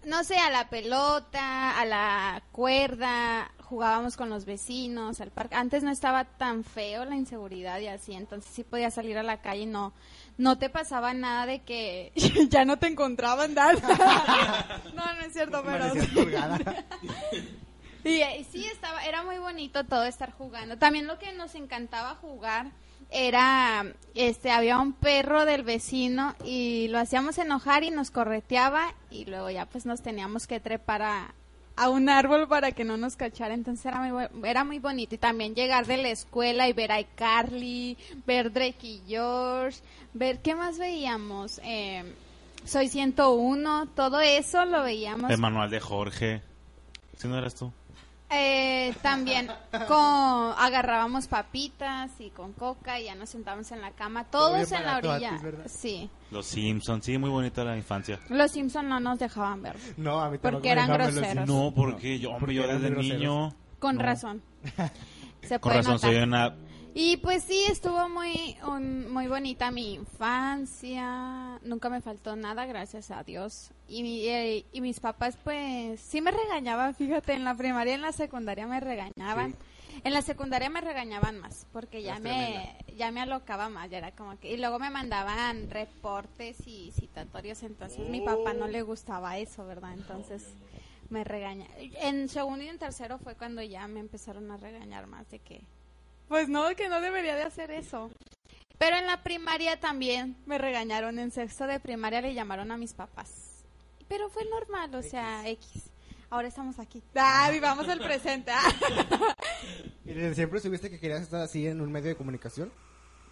[0.05, 5.55] no sé, a la pelota, a la cuerda, jugábamos con los vecinos, al parque.
[5.55, 9.41] Antes no estaba tan feo la inseguridad y así, entonces sí podías salir a la
[9.41, 9.93] calle y no,
[10.37, 12.11] no te pasaba nada de que
[12.49, 14.81] ya no te encontraban nada.
[14.93, 15.85] no, no es cierto, pero...
[18.05, 20.77] Y, eh, sí, estaba, era muy bonito todo estar jugando.
[20.77, 22.73] También lo que nos encantaba jugar
[23.13, 29.25] era, este, había un perro del vecino y lo hacíamos enojar y nos correteaba y
[29.25, 31.33] luego ya pues nos teníamos que trepar a,
[31.75, 33.53] a un árbol para que no nos cachara.
[33.53, 35.15] Entonces era muy, era muy bonito.
[35.15, 39.79] Y también llegar de la escuela y ver a iCarly, ver Drake y George,
[40.13, 41.61] ver qué más veíamos.
[41.63, 42.03] Eh,
[42.65, 45.29] Soy 101, todo eso lo veíamos.
[45.29, 46.41] El manual de Jorge.
[47.17, 47.73] ¿Sí no eras tú?
[48.35, 49.47] Eh, también
[49.87, 54.85] con agarrábamos papitas y con coca y ya nos sentábamos en la cama, todos en
[54.85, 55.39] la orilla.
[55.65, 56.09] sí.
[56.31, 57.05] Los Simpsons.
[57.05, 58.19] Sí, muy bonita la infancia.
[58.29, 59.75] Los Simpson no nos dejaban ver.
[59.97, 61.27] No, a mí tampoco Porque eran groseros.
[61.27, 61.47] Simpsons.
[61.47, 63.53] No, porque yo, hombre, yo desde niño.
[63.79, 64.01] Con no.
[64.03, 64.41] razón.
[65.43, 66.09] Se Con puede razón, notar.
[66.11, 66.55] soy una.
[66.95, 71.59] Y pues sí, estuvo muy un- muy bonita mi infancia.
[71.63, 73.71] Nunca me faltó nada, gracias a Dios.
[73.87, 77.95] Y, mi- eh, y mis papás pues sí me regañaban, fíjate, en la primaria y
[77.95, 79.55] en la secundaria me regañaban.
[80.03, 84.11] En la secundaria me regañaban más porque ya me ya me alocaba más, ya era
[84.11, 89.37] como que y luego me mandaban reportes y citatorios, entonces mi papá no le gustaba
[89.37, 89.93] eso, ¿verdad?
[89.93, 90.47] Entonces
[91.09, 91.67] me regaña.
[92.01, 95.61] En segundo y en tercero fue cuando ya me empezaron a regañar más de que
[96.33, 98.09] pues no, que no debería de hacer eso.
[98.79, 101.19] Pero en la primaria también me regañaron.
[101.19, 103.63] En sexto de primaria le llamaron a mis papás.
[104.07, 105.91] Pero fue normal, o sea, X.
[106.31, 107.03] Ahora estamos aquí.
[107.13, 108.51] Ah, vivamos el presente.
[108.51, 108.63] ah.
[110.05, 112.71] ¿Y desde siempre supiste que querías estar así en un medio de comunicación?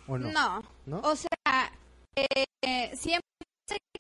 [0.06, 0.32] ¿O no?
[0.32, 0.64] No.
[0.86, 1.00] ¿No?
[1.00, 1.72] O sea,
[2.16, 3.31] eh, siempre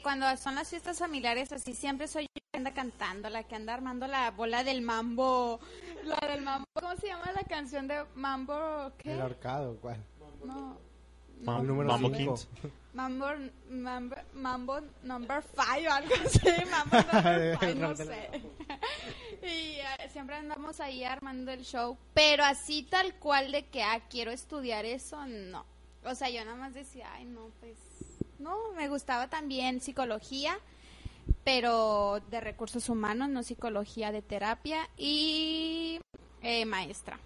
[0.01, 3.55] cuando son las fiestas familiares así, siempre soy yo la que anda cantando, la que
[3.55, 5.59] anda armando la bola del mambo.
[6.03, 6.65] La del mambo.
[6.73, 8.91] ¿Cómo se llama la canción de mambo?
[8.97, 9.13] ¿Qué?
[9.13, 10.03] El ahorcado, ¿cuál?
[10.43, 10.77] No.
[11.43, 12.37] El número Mambo.
[12.93, 13.25] Mambo,
[13.69, 18.29] mambo, mambo number five, algo así, mambo number five, no sé.
[19.41, 24.01] y eh, siempre andamos ahí armando el show, pero así tal cual de que, ah,
[24.09, 25.65] quiero estudiar eso, no.
[26.03, 27.77] O sea, yo nada más decía, ay, no, pues,
[28.41, 30.57] no, me gustaba también psicología,
[31.43, 35.99] pero de recursos humanos, no psicología de terapia y
[36.41, 37.19] eh, maestra.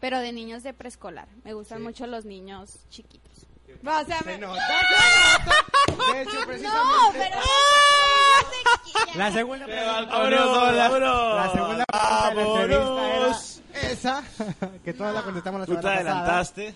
[0.00, 1.26] Pero de niños de preescolar.
[1.44, 3.46] Me gustan mucho los niños chiquitos.
[3.84, 4.60] O sea, Se me- nota,
[5.88, 6.12] se nota.
[6.12, 7.36] De hecho, no, pero
[9.16, 10.06] La segunda pregunta.
[10.06, 11.34] Vámonos, vámonos.
[11.36, 14.22] La segunda pregunta de la entrevista era esa,
[14.84, 16.74] que todas la contestamos la Tú te adelantaste.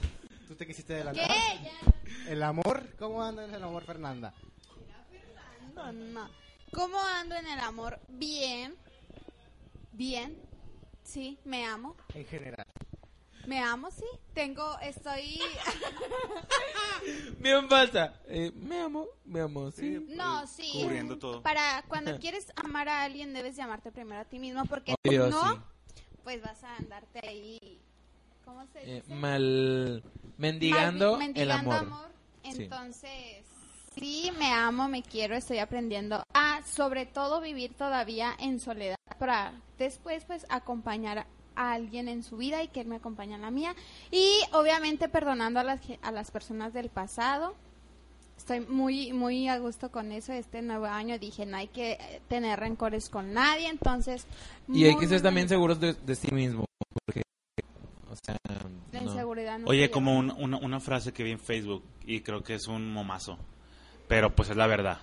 [0.48, 1.20] Tú te quisiste ¿Qué?
[1.20, 1.91] Ya.
[2.32, 4.32] El amor, ¿cómo anda en el amor, Fernanda?
[6.72, 8.00] ¿Cómo ando en el amor?
[8.08, 8.74] Bien.
[9.92, 10.34] Bien.
[11.02, 11.94] Sí, me amo.
[12.14, 12.64] En general.
[13.46, 14.06] Me amo, sí.
[14.32, 15.42] Tengo, estoy...
[17.38, 18.14] Bien falsa.
[18.28, 20.02] Eh, me amo, me amo, sí.
[20.08, 20.70] No, sí.
[20.84, 21.42] Cubriendo todo.
[21.42, 25.52] Para cuando quieres amar a alguien debes llamarte primero a ti mismo porque Obvio, no,
[25.52, 25.60] sí.
[26.24, 27.78] pues vas a andarte ahí.
[28.46, 29.14] ¿Cómo se Eh, dice?
[29.14, 30.02] mal
[30.38, 32.11] mendigando, Mal- el mendigando amor.
[32.44, 33.44] Entonces,
[33.94, 39.52] sí, me amo, me quiero, estoy aprendiendo a, sobre todo, vivir todavía en soledad para
[39.78, 43.50] después, pues, acompañar a alguien en su vida y que él me acompañe en la
[43.50, 43.74] mía.
[44.10, 47.54] Y, obviamente, perdonando a las, a las personas del pasado.
[48.36, 50.32] Estoy muy, muy a gusto con eso.
[50.32, 54.26] Este nuevo año dije, no hay que eh, tener rencores con nadie, entonces...
[54.66, 56.64] Y hay muy, que ser también seguros de, de sí mismo.
[57.06, 57.22] Porque,
[58.12, 58.36] o sea,
[58.92, 59.06] La no.
[59.10, 62.54] inseguridad no Oye, como un- una, una frase que vi en Facebook y creo que
[62.54, 63.38] es un momazo,
[64.08, 64.98] pero pues es la verdad.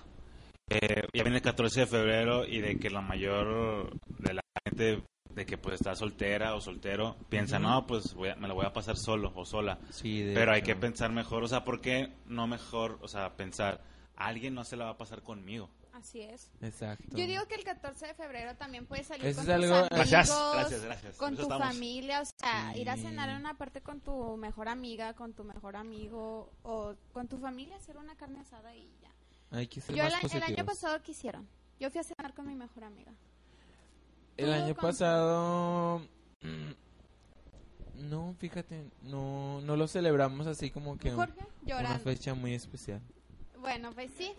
[0.70, 5.02] Eh, ya viene el 14 de febrero y de que la mayor de la gente
[5.34, 7.66] de que pues está soltera o soltero piensa, Ujú.
[7.68, 9.78] no, pues voy a- me la voy a pasar solo o sola.
[9.90, 10.66] Sí, de Pero hay hecho.
[10.66, 13.80] que pensar mejor, o sea, ¿por qué no mejor, o sea, pensar,
[14.16, 15.70] alguien no se la va a pasar conmigo?
[15.92, 16.50] Así es.
[16.62, 17.04] Exacto.
[17.16, 19.74] Yo digo que el 14 de febrero también puedes salir Eso con es tus algo-
[19.76, 21.16] amigos, Gracias, gracias, gracias.
[21.16, 21.66] con Eso tu estamos.
[21.66, 25.42] familia, o sea, ir a cenar en una parte con tu mejor amiga, con tu
[25.44, 29.10] mejor amigo o con tu familia, hacer una carne asada y ya.
[29.50, 31.48] Hay que ser Yo el, más a- el año pasado quisieron.
[31.80, 33.12] Yo fui a cenar con mi mejor amiga.
[34.36, 35.98] El ¿Tú año con- pasado...
[36.42, 36.70] mm,
[38.08, 43.02] No, fíjate, no, no lo celebramos así como que Jorge, una fecha muy especial.
[43.58, 44.32] Bueno, pues sí.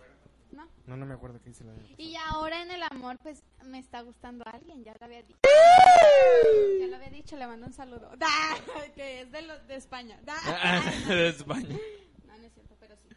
[0.52, 0.68] ¿No?
[0.86, 4.02] No, no me acuerdo qué hice la Y ahora en el amor, pues me está
[4.02, 5.38] gustando alguien, ya lo había dicho.
[6.78, 8.10] Ya lo había dicho, le mando un saludo.
[8.18, 8.28] ¡Da!
[8.94, 10.20] Que es de, los de España.
[10.22, 10.36] ¡Da!
[11.08, 11.76] de España.
[12.26, 13.08] No, no es cierto, pero sí.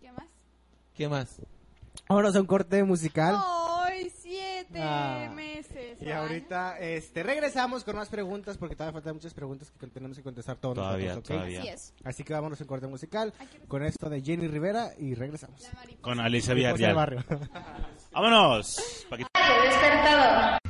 [0.00, 0.28] ¿Qué más?
[0.94, 1.40] ¿Qué más?
[2.10, 3.36] Vámonos a un corte musical.
[3.38, 5.30] Ay, siete Ah.
[5.32, 5.96] meses.
[6.02, 6.10] Y Ay.
[6.12, 10.56] ahorita este, regresamos con más preguntas porque todavía faltan muchas preguntas que tenemos que contestar
[10.56, 11.36] todos Todavía, nosotros, ¿ok?
[11.36, 11.60] todavía.
[11.60, 11.94] Así es.
[12.02, 13.32] Así que vámonos en corte musical
[13.68, 15.62] con esto de Jenny Rivera y regresamos.
[16.00, 16.96] Con Alicia Villarreal.
[16.96, 17.24] barrio.
[18.10, 19.06] Vámonos.
[19.08, 20.60] Pa' que- Radio Despertador.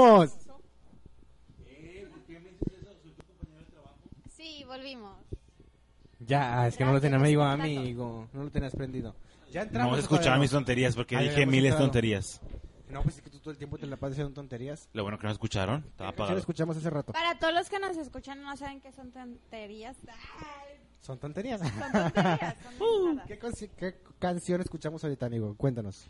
[0.00, 0.38] Volvimos.
[4.30, 5.16] Sí, volvimos.
[6.20, 8.28] Ya, es que no lo tenía amigo, amigo.
[8.32, 9.14] No lo tenías prendido.
[9.50, 9.98] Ya entramos.
[10.02, 12.40] No todavía mis tonterías porque dije miles de tonterías.
[12.90, 14.88] No, pues es que tú todo el tiempo te la pasas haciendo tonterías.
[14.94, 15.84] Lo bueno que no escucharon.
[15.86, 16.38] Estaba ¿Qué canción apagado.
[16.38, 17.12] escuchamos hace rato?
[17.12, 19.96] Para todos los que nos escuchan no saben qué son tonterías.
[20.08, 21.60] Ay, Son tonterías.
[21.60, 23.26] Son tonterías, son mensadas.
[23.26, 25.54] ¿Qué, conci- qué canción escuchamos ahorita, amigo?
[25.56, 26.08] Cuéntanos.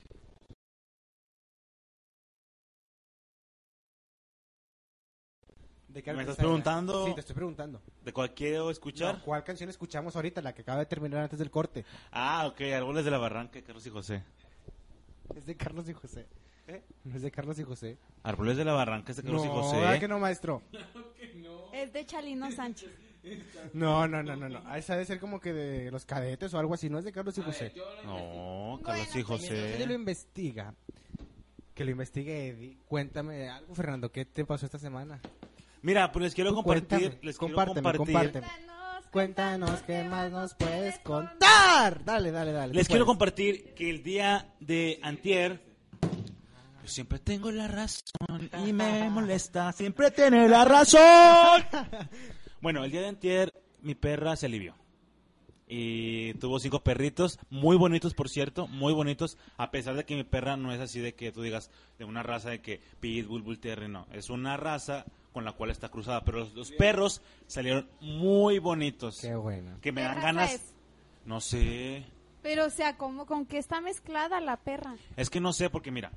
[5.89, 7.07] ¿De qué ¿Me estás preguntando?
[7.07, 7.81] Sí, te estoy preguntando.
[8.05, 9.17] ¿De cuál quiero escuchar?
[9.19, 10.43] No, ¿Cuál canción escuchamos ahorita?
[10.43, 11.85] La que acaba de terminar antes del corte.
[12.13, 12.61] Ah, ok.
[12.77, 14.23] Árboles de la Barranca, Carlos y José.
[15.35, 16.27] Es de Carlos y José.
[16.67, 16.83] ¿Eh?
[17.05, 17.97] No es de Carlos y José.
[18.23, 19.77] Árboles de la Barranca es de Carlos no, y José.
[19.79, 20.63] ¿verdad que no, maestro?
[21.73, 22.91] Es de Chalino Sánchez.
[23.73, 24.63] No, no, no, no, no.
[24.67, 26.91] Ah, Esa debe ser como que de los cadetes o algo así.
[26.91, 27.73] No es de Carlos y José.
[28.05, 29.95] No, Carlos y pues, Ella lo José.
[29.95, 30.75] investiga.
[31.75, 32.79] Que lo investigue Eddie.
[32.87, 34.11] Cuéntame algo, Fernando.
[34.13, 35.21] ¿Qué te pasó esta semana?
[35.83, 36.99] Mira, pues les quiero compartir.
[36.99, 38.33] cuéntame, les compárteme, quiero compartir.
[38.33, 38.69] compárteme.
[39.11, 42.05] Cuéntanos, qué más nos puedes contar.
[42.05, 42.75] Dale, dale, dale.
[42.75, 45.69] Les quiero compartir que el día de antier
[46.89, 51.63] Siempre tengo la razón y me molesta siempre tener la razón.
[52.63, 53.53] bueno, el día de antier
[53.83, 54.75] mi perra se alivió.
[55.71, 60.25] Y tuvo cinco perritos, muy bonitos por cierto, muy bonitos, a pesar de que mi
[60.25, 63.59] perra no es así de que tú digas de una raza de que Pitbull, Bull
[63.59, 67.87] Terrier, no, es una raza con la cual está cruzada, pero los, los perros salieron
[68.01, 69.21] muy bonitos.
[69.21, 69.77] Qué bueno.
[69.83, 70.75] Que me ¿Qué dan raza ganas, es?
[71.27, 72.03] no sé,
[72.43, 74.97] Pero, o sea, ¿cómo, ¿con qué está mezclada la perra?
[75.17, 76.13] Es que no sé, porque mira,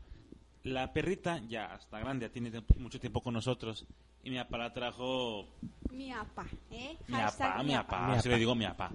[0.64, 3.86] la perrita ya está grande, ya tiene tiempo- mucho tiempo con nosotros.
[4.24, 5.46] Y mi papá la trajo.
[5.92, 6.96] Mi apa, ¿eh?
[7.08, 8.30] Mi papá, mi papá, apá.
[8.30, 8.92] le digo mi papá.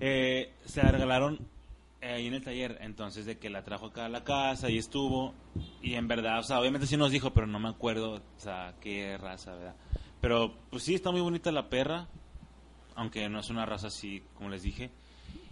[0.00, 1.38] Eh, se la regalaron
[2.00, 4.78] eh, ahí en el taller, entonces de que la trajo acá a la casa y
[4.78, 5.34] estuvo.
[5.82, 8.74] Y en verdad, o sea, obviamente sí nos dijo, pero no me acuerdo, o sea,
[8.80, 9.76] qué raza, ¿verdad?
[10.20, 12.08] Pero pues sí, está muy bonita la perra,
[12.94, 14.90] aunque no es una raza así, como les dije.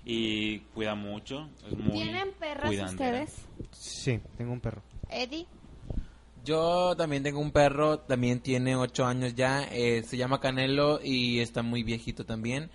[0.05, 3.22] Y cuida mucho, es muy ¿Tienen perras cuidandera.
[3.22, 3.47] ustedes?
[3.70, 4.82] Sí, tengo un perro.
[5.09, 5.47] Eddie.
[6.45, 11.38] Yo también tengo un perro, también tiene ocho años ya, eh, se llama Canelo y
[11.38, 12.68] está muy viejito también.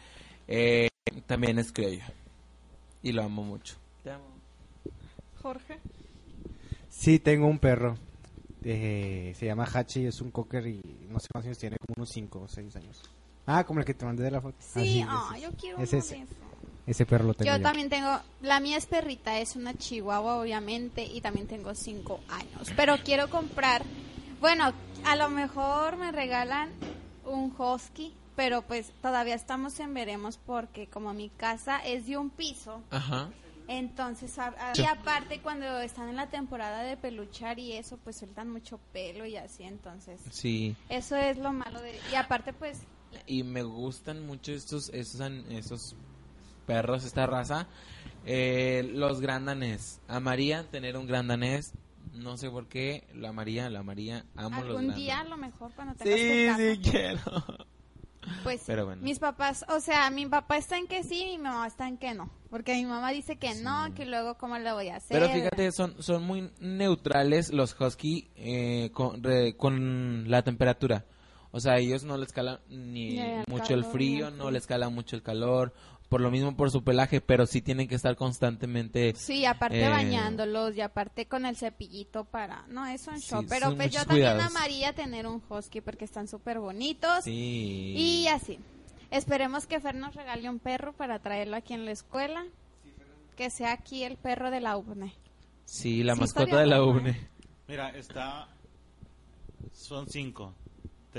[0.48, 0.90] Eh,
[1.26, 2.04] también es criollo
[3.04, 3.76] y lo amo mucho.
[4.04, 4.26] Te amo.
[5.42, 5.80] Jorge.
[6.90, 7.98] Sí, tengo un perro.
[8.64, 12.10] Eh, se llama Hachi, es un cocker y no sé cuántos años tiene, como unos
[12.10, 13.02] 5 o 6 años.
[13.46, 14.58] Ah, como el que te mandé de la foto.
[14.60, 16.16] Sí, Ah, sí, yo quiero es uno ese.
[16.16, 16.36] de esos.
[16.88, 17.64] ese perro lo tengo Yo yo.
[17.64, 22.72] también tengo, la mía es perrita, es una chihuahua obviamente y también tengo cinco años.
[22.76, 23.84] Pero quiero comprar,
[24.42, 24.74] bueno,
[25.06, 26.72] a lo mejor me regalan
[27.26, 32.30] un husky, pero pues todavía estamos en veremos porque como mi casa es de un
[32.30, 33.30] piso, Ajá.
[33.68, 38.16] entonces a- a- y aparte cuando están en la temporada de peluchar y eso, pues
[38.18, 40.76] sueltan mucho pelo y así, entonces Sí.
[40.88, 42.80] eso es lo malo de y aparte pues
[43.26, 45.20] y me gustan mucho estos estos
[45.50, 45.96] estos
[46.66, 47.68] perros esta raza.
[48.26, 51.74] Eh, los gran danés amaría tener un gran danés
[52.14, 53.04] no sé por qué.
[53.14, 54.26] La amaría la amaría.
[54.36, 57.22] Amo los algún gran día a lo mejor cuando tengas sí sí quiero
[58.44, 59.02] Pues Pero bueno.
[59.02, 61.98] mis papás, o sea, mi papá está en que sí y mi mamá está en
[61.98, 62.30] que no.
[62.50, 65.20] Porque mi mamá dice que no, que luego cómo lo voy a hacer.
[65.20, 71.06] Pero fíjate, son, son muy neutrales los husky eh, con, re- con la temperatura.
[71.52, 74.90] O sea, ellos no les cala ni Ni el mucho el frío, no les cala
[74.90, 75.74] mucho el calor.
[76.10, 79.14] Por lo mismo por su pelaje, pero sí tienen que estar constantemente.
[79.18, 82.66] Sí, aparte eh, bañándolos y aparte con el cepillito para...
[82.70, 83.46] No, es un Sí, show.
[83.50, 87.26] Pero pues yo también amaría tener un husky porque están súper bonitos.
[87.26, 87.94] Sí.
[87.98, 88.58] Y así.
[89.12, 92.46] Esperemos que Fer nos regale un perro para traerlo aquí en la escuela.
[93.36, 95.14] Que sea aquí el perro de la UBNE.
[95.66, 97.30] Sí, la Sí, mascota de la UNE.
[97.68, 98.48] Mira, está.
[99.74, 100.56] Son cinco.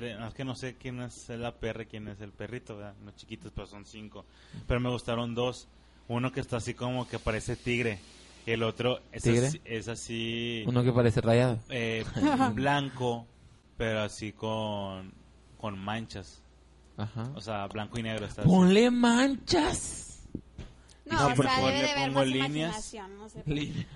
[0.01, 2.95] Tres- es que no sé quién es la perra y quién es el perrito, ¿verdad?
[3.05, 4.25] Los chiquitos, pero son cinco.
[4.67, 5.67] Pero me gustaron dos.
[6.09, 7.99] Uno que está así como que parece tigre.
[8.47, 9.49] El otro es ¿Tigre?
[9.49, 11.59] así, es así Uno que parece rayado.
[11.69, 12.05] eh,
[12.55, 13.27] blanco,
[13.77, 15.13] pero así con,
[15.59, 16.43] con manchas.
[16.97, 17.31] Ajá.
[17.35, 18.25] O sea, blanco y negro.
[18.27, 18.51] Está así.
[18.51, 20.27] Ponle manchas.
[21.05, 22.95] No, Sí, o por sea, favor, debe le de haber pongo más líneas.
[22.95, 23.19] imaginación.
[23.19, 23.87] No sé.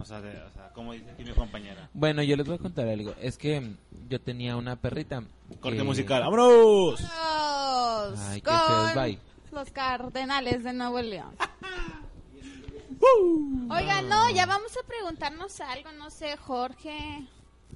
[0.00, 1.88] O sea, de- o sea, como dice aquí mi compañera.
[1.92, 3.14] Bueno, yo les voy a contar algo.
[3.20, 3.74] Es que
[4.08, 5.22] yo tenía una perrita.
[5.60, 6.22] Corte que- musical.
[6.22, 7.00] ¡Vámonos!
[7.02, 9.18] Vámonos Ay, qué con feos, bye.
[9.52, 11.34] los Cardenales de Nuevo León.
[13.70, 17.26] Oiga, no, ya vamos a preguntarnos algo, no sé, Jorge.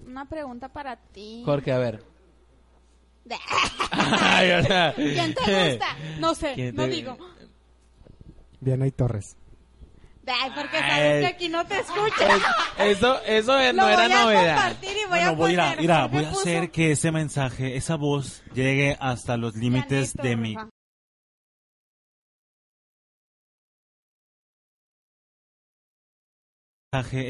[0.07, 1.43] Una pregunta para ti.
[1.45, 2.03] Jorge, a ver.
[3.93, 5.87] Ay, o sea, ¿Quién te gusta?
[6.19, 7.17] No sé, ¿Quién no digo.
[8.61, 9.37] Diana y Torres.
[10.27, 12.41] Ay, porque sabes que aquí no te escuchan.
[12.79, 14.55] Eso, eso no era voy a novedad.
[14.55, 15.61] compartir y voy a Bueno, voy, poner.
[15.61, 20.37] a, mira, voy a hacer que ese mensaje, esa voz, llegue hasta los límites de
[20.37, 20.69] mensaje,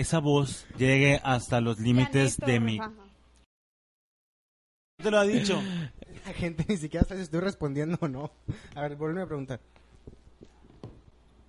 [0.01, 2.79] esa voz llegue hasta los límites de mi...
[2.79, 2.93] Rafa.
[5.03, 5.61] ¿Te lo ha dicho?
[6.27, 8.31] La gente ni siquiera sabe si estoy respondiendo o no.
[8.77, 9.61] A ver, vuelve a preguntar.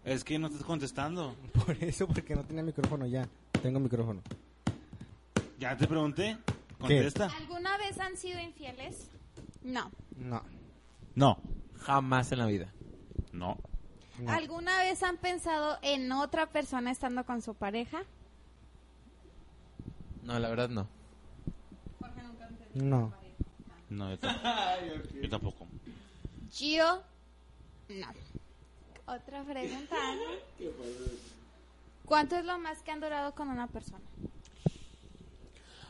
[0.03, 1.35] Es que no estás contestando.
[1.65, 3.27] Por eso, porque no tenía micrófono ya.
[3.61, 4.21] Tengo micrófono.
[5.59, 6.37] Ya te pregunté.
[6.77, 7.27] Contesta.
[7.37, 9.09] ¿Alguna vez han sido infieles?
[9.63, 9.89] No.
[10.17, 10.43] No.
[11.15, 11.37] No.
[11.79, 12.73] Jamás en la vida.
[13.31, 13.57] No.
[14.19, 14.31] no.
[14.31, 18.03] ¿Alguna vez han pensado en otra persona estando con su pareja?
[20.23, 20.87] No, la verdad no.
[22.73, 23.13] No.
[23.89, 24.49] No, yo, tampoco.
[25.21, 25.67] Yo tampoco.
[26.59, 27.03] Yo,
[27.89, 28.07] no.
[29.05, 29.95] Otra pregunta.
[32.05, 34.03] ¿Cuánto es lo más que han durado con una persona?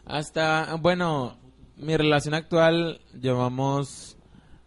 [0.06, 1.38] Hasta, bueno,
[1.78, 4.18] mi relación actual llevamos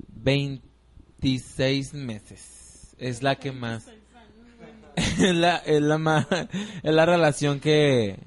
[0.08, 2.94] 26 meses.
[2.98, 3.86] Es la que más...
[4.96, 8.18] es, la, es, la más, es la relación que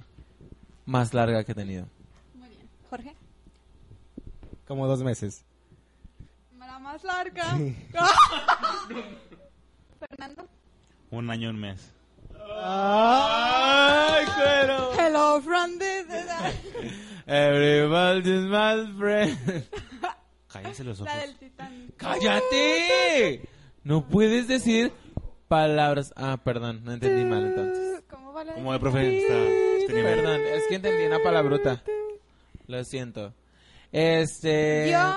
[0.86, 1.88] más larga que he tenido.
[2.36, 2.70] Muy bien.
[2.90, 3.16] Jorge.
[4.68, 5.44] Como dos meses.
[6.58, 7.58] La más larga.
[7.58, 7.76] Sí.
[10.00, 10.48] Fernando.
[11.12, 11.92] Un año, un mes.
[12.62, 14.92] ¡Ay, cuero!
[14.98, 16.06] Hello from this.
[17.28, 19.38] Everybody's my friend.
[20.52, 21.14] Cállense los ojos.
[21.14, 21.96] La del Titanic.
[21.98, 23.48] ¡Cállate!
[23.84, 24.92] No puedes decir
[25.48, 26.12] palabras.
[26.16, 28.04] Ah, perdón, no entendí mal entonces.
[28.10, 30.16] ¿Cómo va la Como de profe está este nivel.
[30.22, 31.84] Perdón, es que entendí una palabrota.
[32.68, 33.34] Lo siento.
[33.92, 34.90] Este.
[34.92, 35.16] Yo,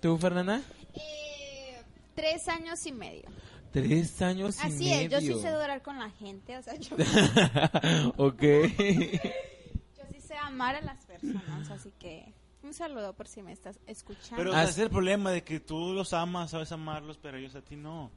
[0.00, 0.60] ¿Tú, Fernanda?
[0.94, 1.82] eh,
[2.14, 3.28] tres años y medio.
[3.72, 5.18] Tres años y Así medio.
[5.18, 6.94] es, yo sí sé durar con la gente, o sea, yo,
[8.16, 8.42] ok.
[8.42, 13.78] yo sí sé amar a las personas, así que un saludo por si me estás
[13.86, 14.36] escuchando.
[14.36, 17.62] Pero ese es el problema de que tú los amas, sabes amarlos, pero ellos a
[17.62, 18.10] ti no.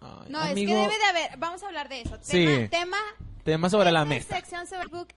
[0.00, 2.18] Ay, no, amigo, es que debe de haber, vamos a hablar de eso.
[2.20, 2.44] Sí.
[2.44, 2.96] Tema, tema
[3.42, 4.36] Tema sobre la mesa.
[4.36, 5.08] sección sobre book.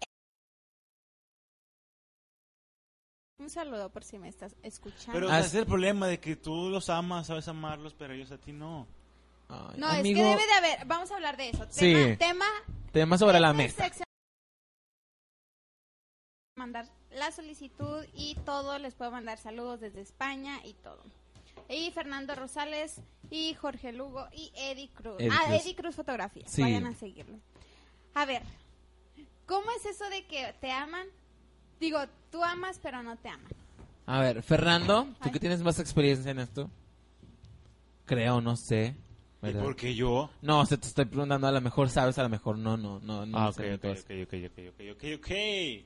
[3.40, 5.12] Un saludo por si me estás escuchando.
[5.12, 8.38] Pero ese es el problema de que tú los amas, sabes amarlos, pero ellos a
[8.38, 8.88] ti no.
[9.50, 11.66] Ay, no, amigo, es que debe de haber, vamos a hablar de eso.
[11.70, 11.94] Sí.
[11.94, 12.46] Tema, tema
[12.92, 14.04] Tema sobre la esta mesa.
[16.56, 21.04] mandar la solicitud y todo, les puedo mandar saludos desde España y todo.
[21.70, 25.16] Y Fernando Rosales y Jorge Lugo y Eddie Cruz.
[25.20, 25.62] Eddie ah, Cruz.
[25.62, 26.44] Eddie Cruz Fotografía.
[26.48, 26.62] Sí.
[26.62, 27.40] Vayan a seguirlo.
[28.14, 28.44] A ver,
[29.46, 31.08] ¿cómo es eso de que te aman?
[31.80, 32.00] Digo,
[32.32, 33.52] tú amas pero no te aman.
[34.06, 35.32] A ver, Fernando, tú Ay.
[35.32, 36.70] que tienes más experiencia en esto.
[38.06, 38.96] Creo, no sé.
[39.44, 39.62] ¿Y ¿verdad?
[39.64, 40.30] por qué yo?
[40.42, 43.00] No, o sea, te estoy preguntando, a lo mejor sabes, a lo mejor no, no,
[43.02, 43.26] no.
[43.26, 45.28] no Ah, ok, sé, ok, ok, ok, ok, ok, ok, ok.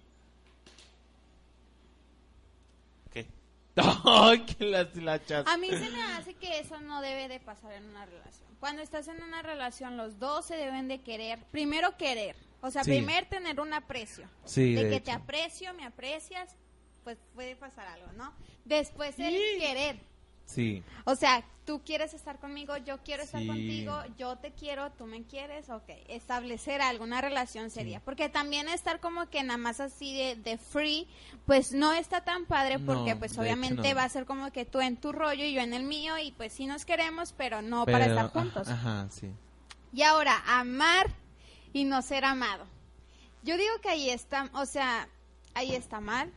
[3.11, 3.27] ¿Qué?
[3.75, 5.45] Ay, que las lachas.
[5.47, 8.47] A mí se me hace que eso no debe de pasar en una relación.
[8.59, 11.39] Cuando estás en una relación, los dos se deben de querer.
[11.51, 12.35] Primero querer.
[12.61, 12.89] O sea, Sí.
[12.91, 14.27] primero tener un aprecio.
[14.45, 15.05] Sí, de, de que hecho.
[15.05, 16.55] te aprecio, me aprecias,
[17.03, 18.33] pues puede pasar algo, ¿no?
[18.65, 19.99] Después el querer.
[20.45, 20.81] Sí.
[21.05, 23.47] O sea, tú quieres estar conmigo, yo quiero estar Sí.
[23.47, 25.83] contigo, yo te quiero, tú me quieres, ok.
[26.07, 27.99] Establecer alguna relación sería.
[27.99, 31.09] Porque también estar como que nada más así de, de free,
[31.45, 33.95] pues no está tan padre porque No, pues obviamente no.
[33.95, 36.31] va a ser como que tú en tu rollo y yo en el mío y
[36.31, 38.69] pues sí nos queremos, pero no para estar juntos.
[38.69, 39.29] Ajá, ajá, sí.
[39.91, 41.07] Y ahora, amar
[41.73, 42.65] y no ser amado.
[43.43, 45.09] Yo digo que ahí está, o sea,
[45.53, 46.31] ahí está mal.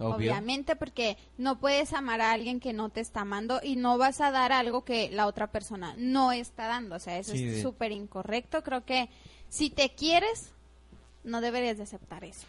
[0.00, 0.14] Obvio.
[0.32, 4.20] Obviamente, porque no puedes amar a alguien que no te está amando y no vas
[4.20, 6.96] a dar algo que la otra persona no está dando.
[6.96, 8.62] O sea, eso Sí, es súper incorrecto.
[8.62, 9.10] Creo que
[9.50, 10.52] si te quieres,
[11.22, 12.46] no deberías de aceptar eso.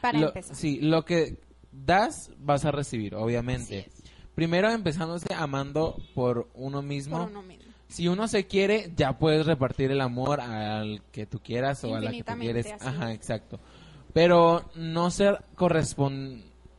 [0.00, 0.56] Para Lo- empezar.
[0.56, 1.36] Sí, lo que
[1.70, 3.88] das vas a recibir, obviamente.
[4.34, 7.18] Primero empezándose amando por uno mismo.
[7.18, 7.72] Por uno mismo.
[7.88, 12.00] Si uno se quiere, ya puedes repartir el amor al que tú quieras o a
[12.00, 12.66] la que tú quieres.
[12.80, 13.60] Ajá, exacto.
[14.12, 15.44] Pero no ser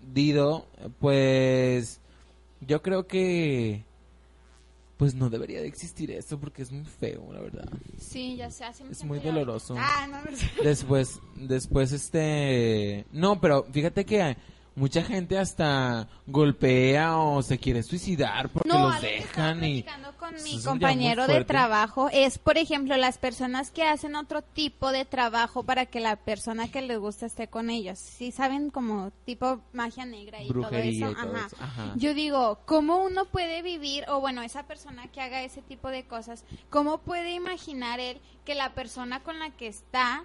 [0.08, 0.66] correspondido,
[0.99, 1.99] pues
[2.62, 3.84] yo creo que
[4.97, 7.70] pues no debería de existir esto porque es muy feo, la verdad.
[7.99, 8.66] Sí, ya sé.
[8.66, 9.76] así me Es muy doloroso.
[9.78, 10.64] Ah, no, no.
[10.64, 14.36] Después, después este, no, pero fíjate que
[14.78, 19.84] mucha gente hasta golpea o se quiere suicidar porque No, los algo que dejan y
[20.20, 25.04] con mi compañero de trabajo es, por ejemplo, las personas que hacen otro tipo de
[25.04, 27.98] trabajo para que la persona que les gusta esté con ellos.
[27.98, 31.22] Sí, saben como tipo magia negra y Brujería todo y eso.
[31.24, 31.48] todo Ajá.
[31.48, 31.94] eso, ajá.
[31.96, 36.06] Yo digo, ¿cómo uno puede vivir o bueno, esa persona que haga ese tipo de
[36.06, 40.22] cosas, cómo puede imaginar él que la persona con la que está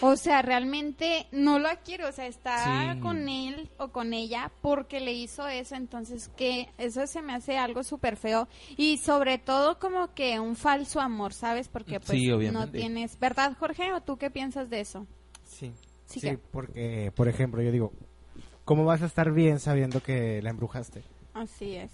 [0.00, 3.00] o sea, realmente no la quiere, o sea, está Sí.
[3.00, 7.58] con él o con ella porque le hizo eso, entonces que eso se me hace
[7.58, 11.68] algo súper feo y sobre todo como que un falso amor, ¿sabes?
[11.68, 13.92] Porque pues Sí, no tienes, ¿verdad Jorge?
[13.92, 15.06] ¿O tú qué piensas de eso?
[15.44, 15.72] Sí.
[16.06, 17.92] Sí Sí, que- porque, por ejemplo, yo digo,
[18.64, 21.02] ¿cómo vas a estar bien sabiendo que la embrujaste?
[21.34, 21.90] Así es.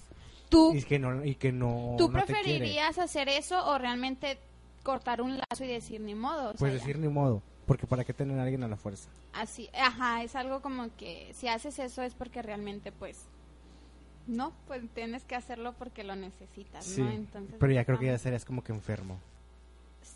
[0.48, 2.42] ¿Tú, Y que no, y que no, ¿tú no te quiere.
[2.42, 4.38] preferirías hacer eso o realmente
[4.84, 6.50] cortar un lazo y decir ni modo?
[6.50, 6.74] O Pues sea, ya.
[6.86, 9.08] decir ni modo, porque para qué tener a alguien a la fuerza.
[9.32, 13.24] Así, ajá, es algo como que si haces eso es porque realmente pues
[14.26, 17.10] no, pues tienes que hacerlo porque lo necesitas, Sí, ¿no?
[17.10, 19.18] Entonces, pero ya creo que ya serías como que enfermo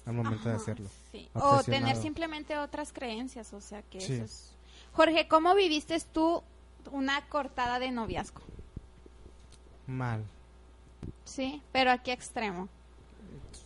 [0.07, 0.89] al momento de hacerlo.
[1.13, 1.29] sí.
[1.35, 4.15] O tener simplemente otras creencias, o sea que Sí.
[4.15, 4.53] eso es...
[4.93, 6.43] Jorge, ¿cómo viviste tú
[6.91, 8.41] una cortada de noviazgo?
[9.87, 10.25] Mal.
[11.25, 12.69] Sí, pero ¿a qué extremo?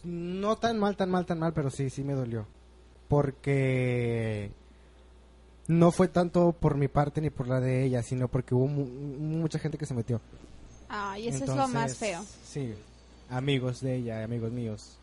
[0.02, 2.46] No tan mal, tan mal, tan mal, pero sí, sí me dolió.
[3.14, 4.50] Porque
[5.68, 8.84] no fue tanto por mi parte ni por la de ella, sino porque hubo mu-
[8.86, 10.20] mucha gente que se metió.
[10.88, 12.24] Ah, y eso es lo más feo.
[12.44, 12.74] Sí,
[13.30, 14.98] amigos de ella, amigos míos.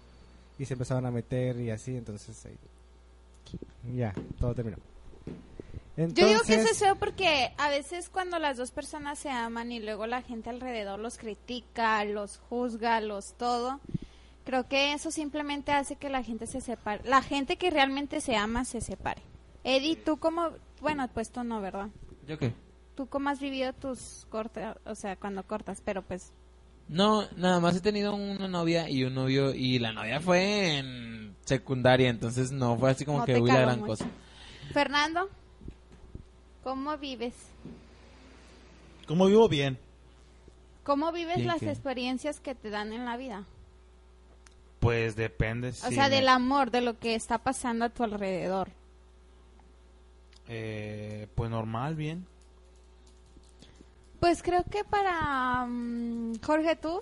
[0.59, 2.37] Y se empezaban a meter y así, entonces
[3.95, 4.77] ya, todo terminó.
[5.95, 9.71] Yo digo que eso es feo porque a veces cuando las dos personas se aman
[9.71, 13.79] y luego la gente alrededor los critica, los juzga, los todo,
[14.51, 17.01] creo que eso simplemente hace que la gente se separe.
[17.07, 19.21] La gente que realmente se ama se separe.
[19.63, 20.49] Eddie, tú cómo,
[20.81, 21.89] bueno, pues tú no, ¿verdad?
[22.27, 22.53] ¿Yo qué?
[22.95, 26.33] Tú cómo has vivido tus cortas, o sea, cuando cortas, pero pues
[26.87, 31.37] No, nada más he tenido una novia y un novio y la novia fue en
[31.45, 33.85] secundaria, entonces no fue así como no que hubo la gran mucho.
[33.85, 34.11] cosa.
[34.69, 35.29] Fernando,
[36.63, 37.35] ¿cómo vives?
[39.05, 39.47] ¿Cómo vivo?
[39.47, 39.79] Bien.
[40.83, 41.69] ¿Cómo vives Bien, las ¿qué?
[41.69, 43.50] experiencias que te dan en la vida?
[44.81, 45.69] Pues depende.
[45.69, 48.69] O si sea, me- del amor, de lo que está pasando a tu alrededor.
[50.49, 52.25] Eh, pues normal, bien.
[54.19, 56.99] Pues creo que para mm, Jorge, tú.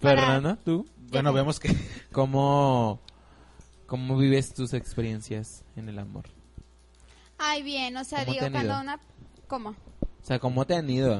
[0.00, 0.86] Para- Fernanda, ¿tú?
[1.10, 1.74] Bueno, vemos que...
[2.12, 3.00] ¿Cómo,
[3.86, 6.26] ¿Cómo vives tus experiencias en el amor?
[7.38, 9.00] Ay, bien, o sea, ¿Cómo digo, cuando una...
[9.46, 9.70] ¿Cómo?
[9.70, 11.18] O sea, ¿cómo te han ido?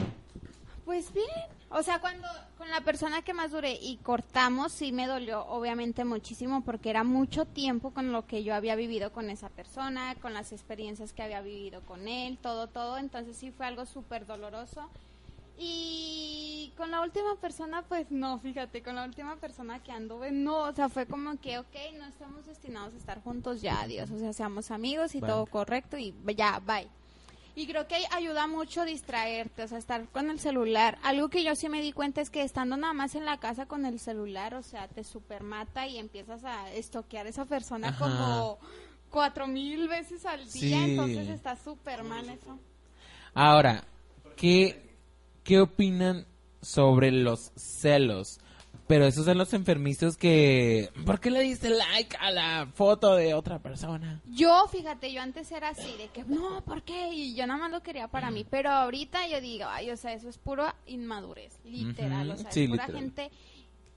[0.85, 1.27] Pues bien,
[1.71, 6.05] o sea, cuando con la persona que más duré y cortamos, sí me dolió obviamente
[6.05, 10.33] muchísimo porque era mucho tiempo con lo que yo había vivido con esa persona, con
[10.33, 14.89] las experiencias que había vivido con él, todo, todo, entonces sí fue algo súper doloroso.
[15.61, 20.61] Y con la última persona, pues no, fíjate, con la última persona que anduve, no,
[20.61, 24.19] o sea, fue como que, ok, no estamos destinados a estar juntos ya, adiós, o
[24.19, 26.89] sea, seamos amigos y todo correcto y ya, bye.
[27.59, 30.97] Y creo que ayuda mucho distraerte, o sea, estar con el celular.
[31.03, 33.67] Algo que yo sí me di cuenta es que estando nada más en la casa
[33.67, 37.99] con el celular, o sea, te supermata y empiezas a estoquear a esa persona Ajá.
[37.99, 38.59] como
[39.11, 40.91] cuatro mil veces al día, Sí.
[40.91, 42.57] entonces está súper mal eso.
[43.35, 43.83] Ahora,
[44.37, 44.95] ¿qué,
[45.43, 46.27] ¿qué opinan
[46.63, 48.39] sobre los celos?
[48.89, 50.91] Pero esos son los enfermizos que...
[51.05, 54.23] ¿Por qué le diste like a la foto de otra persona?
[54.25, 57.13] Yo, fíjate, yo antes era así, de que, no, ¿por qué?
[57.13, 60.15] Y yo nada más lo quería para mí, pero ahorita yo digo, ay, o sea,
[60.15, 63.03] eso es puro inmadurez, literal, o sea, sí, es pura literal.
[63.03, 63.31] gente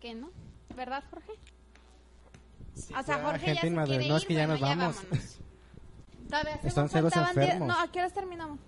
[0.02, 0.30] que no,
[0.76, 1.32] ¿verdad, Jorge?
[2.98, 3.98] o sea, Jorge gente ya se inmadura.
[3.98, 4.96] quiere No, es que ya bueno, nos vamos.
[6.30, 7.68] Todavía nos celos enfermos.
[7.68, 8.60] No, ¿a qué horas terminamos?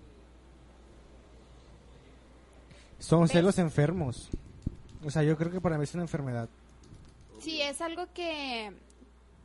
[2.98, 3.32] son ¿Ves?
[3.32, 4.30] celos enfermos.
[5.04, 6.48] O sea, yo creo que para mí es una enfermedad.
[7.40, 8.72] Sí, es algo que,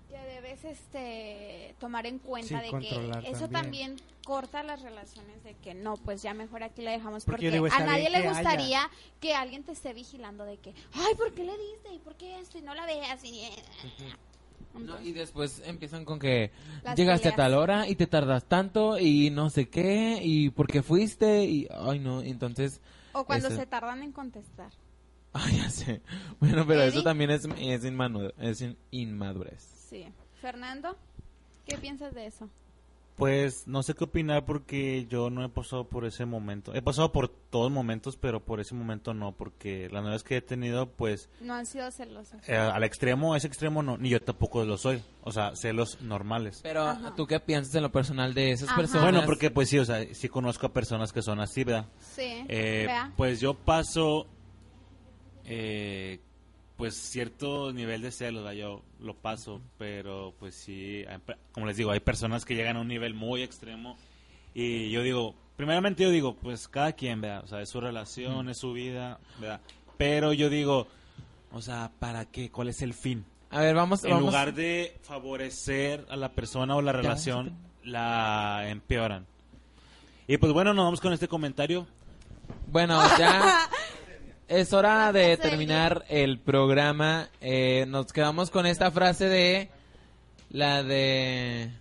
[0.10, 2.88] que debes este, tomar en cuenta Sí, de que
[3.30, 3.51] eso también.
[3.51, 3.95] también.
[4.24, 7.80] corta las relaciones de que no, pues ya mejor aquí la dejamos Porque porque, a
[7.86, 8.30] nadie le que haya.
[8.30, 8.89] gustaría
[9.20, 11.93] que alguien te esté vigilando de que, ay, ¿por qué le diste?
[11.95, 12.57] ¿Y por qué esto?
[12.60, 13.24] Y no la veas.
[13.24, 13.49] Y...
[14.76, 16.51] No, y después empiezan con que
[16.84, 17.49] Las llegaste a peleas.
[17.51, 21.68] tal hora y te tardas tanto y no sé qué y por qué fuiste y...
[21.72, 22.80] Ay, no, entonces...
[23.14, 23.57] O cuando Eso.
[23.57, 24.72] se tardan en contestar.
[25.34, 26.02] Ay, ya sé.
[26.40, 27.04] Bueno, pero eso Eddie.
[27.04, 29.62] también es, es, inmanu- es in- inmadurez.
[29.90, 30.06] Sí.
[30.42, 30.96] Fernando,
[31.66, 32.50] ¿qué piensas de eso?
[33.16, 36.74] Pues no sé qué opinar porque yo no he pasado por ese momento.
[36.74, 40.42] He pasado por todos momentos, pero por ese momento no, porque las novias que he
[40.42, 42.40] tenido, pues No han sido celosos.
[42.48, 45.04] eh, al extremo, ese extremo no, ni yo tampoco lo soy.
[45.24, 46.62] O sea, celos normales.
[46.64, 47.14] Pero, Ajá.
[47.18, 48.78] ¿tú qué piensas en lo personal de esas Ajá.
[48.78, 49.04] personas?
[49.12, 51.88] Bueno, porque pues sí, o sea, sí conozco a personas que son así, ¿verdad?
[52.00, 52.46] Sí.
[52.48, 53.12] Eh, Vea.
[53.18, 54.28] pues yo paso,
[55.50, 56.20] eh,
[56.78, 58.56] pues cierto nivel de celos, ¿verdad?
[58.56, 61.18] yo lo paso, pero pues sí, hay
[61.52, 63.97] como les digo, hay personas que llegan a un nivel muy extremo
[64.54, 67.43] y yo digo, primeramente yo digo, pues cada quien, ¿verdad?
[67.43, 69.60] O sea, es su relación, es su vida, ¿verdad?
[69.97, 70.88] Pero yo digo,
[71.52, 72.50] o sea, ¿para qué?
[72.50, 73.26] ¿Cuál es el fin?
[73.50, 74.04] A ver, vamos...
[74.04, 79.26] En vamos lugar de favorecer a la persona o la relación, la empeoran.
[80.28, 81.88] Y pues bueno, nos vamos con este comentario.
[82.68, 83.68] Bueno, ya
[84.50, 87.30] es hora de terminar el programa.
[87.39, 89.70] Eh, nos quedamos con esta frase de...
[90.50, 91.72] La de...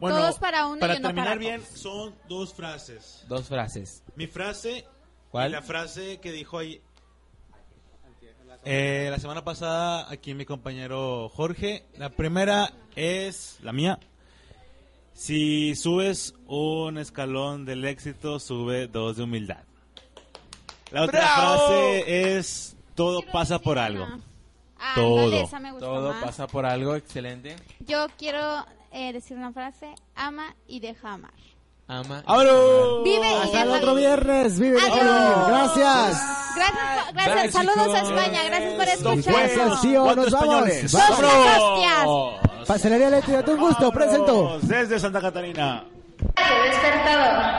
[0.00, 3.24] Bueno, Todos para uno y uno terminar para bien, son dos frases.
[3.28, 4.02] Dos frases.
[4.16, 4.86] Mi frase
[5.30, 5.50] ¿Cuál?
[5.50, 6.80] y la frase que dijo ahí.
[8.64, 11.84] Eh, la semana pasada, aquí mi compañero Jorge.
[11.98, 13.98] La primera es la mía.
[15.12, 19.64] Si subes un escalón del éxito, sube dos de humildad.
[20.94, 21.56] La otra ¡Bravo!
[21.66, 23.86] frase es todo Quiero pasa decir por una.
[23.86, 24.06] algo.
[24.78, 25.18] Ah, Todo.
[25.24, 26.24] ándale, esa me gustó Todo más.
[26.24, 27.56] pasa por algo, excelente.
[27.80, 31.32] Yo quiero eh, decir una frase, ama y deja amar.
[31.86, 32.22] Ama.
[32.26, 33.04] ¡Vámonos!
[33.04, 34.08] Vive y Hasta el deja otro vivir.
[34.08, 34.58] viernes.
[34.58, 35.48] Vive Adiós.
[35.48, 35.76] Gracias.
[36.56, 37.14] Gracias, gracias.
[37.14, 38.10] Gracias, Saludos a chicos.
[38.10, 39.80] España, gracias por Esto Gracias, escucharnos.
[39.82, 40.02] tío.
[40.04, 40.68] Cuatro Nos vamos.
[40.68, 40.92] españoles.
[40.92, 42.66] Dos hostias.
[42.68, 43.90] Pastelería Eléctrica, un gusto.
[43.92, 44.34] Presento.
[44.44, 45.84] Vámonos Desde Santa Catarina.
[46.18, 47.58] Despertador.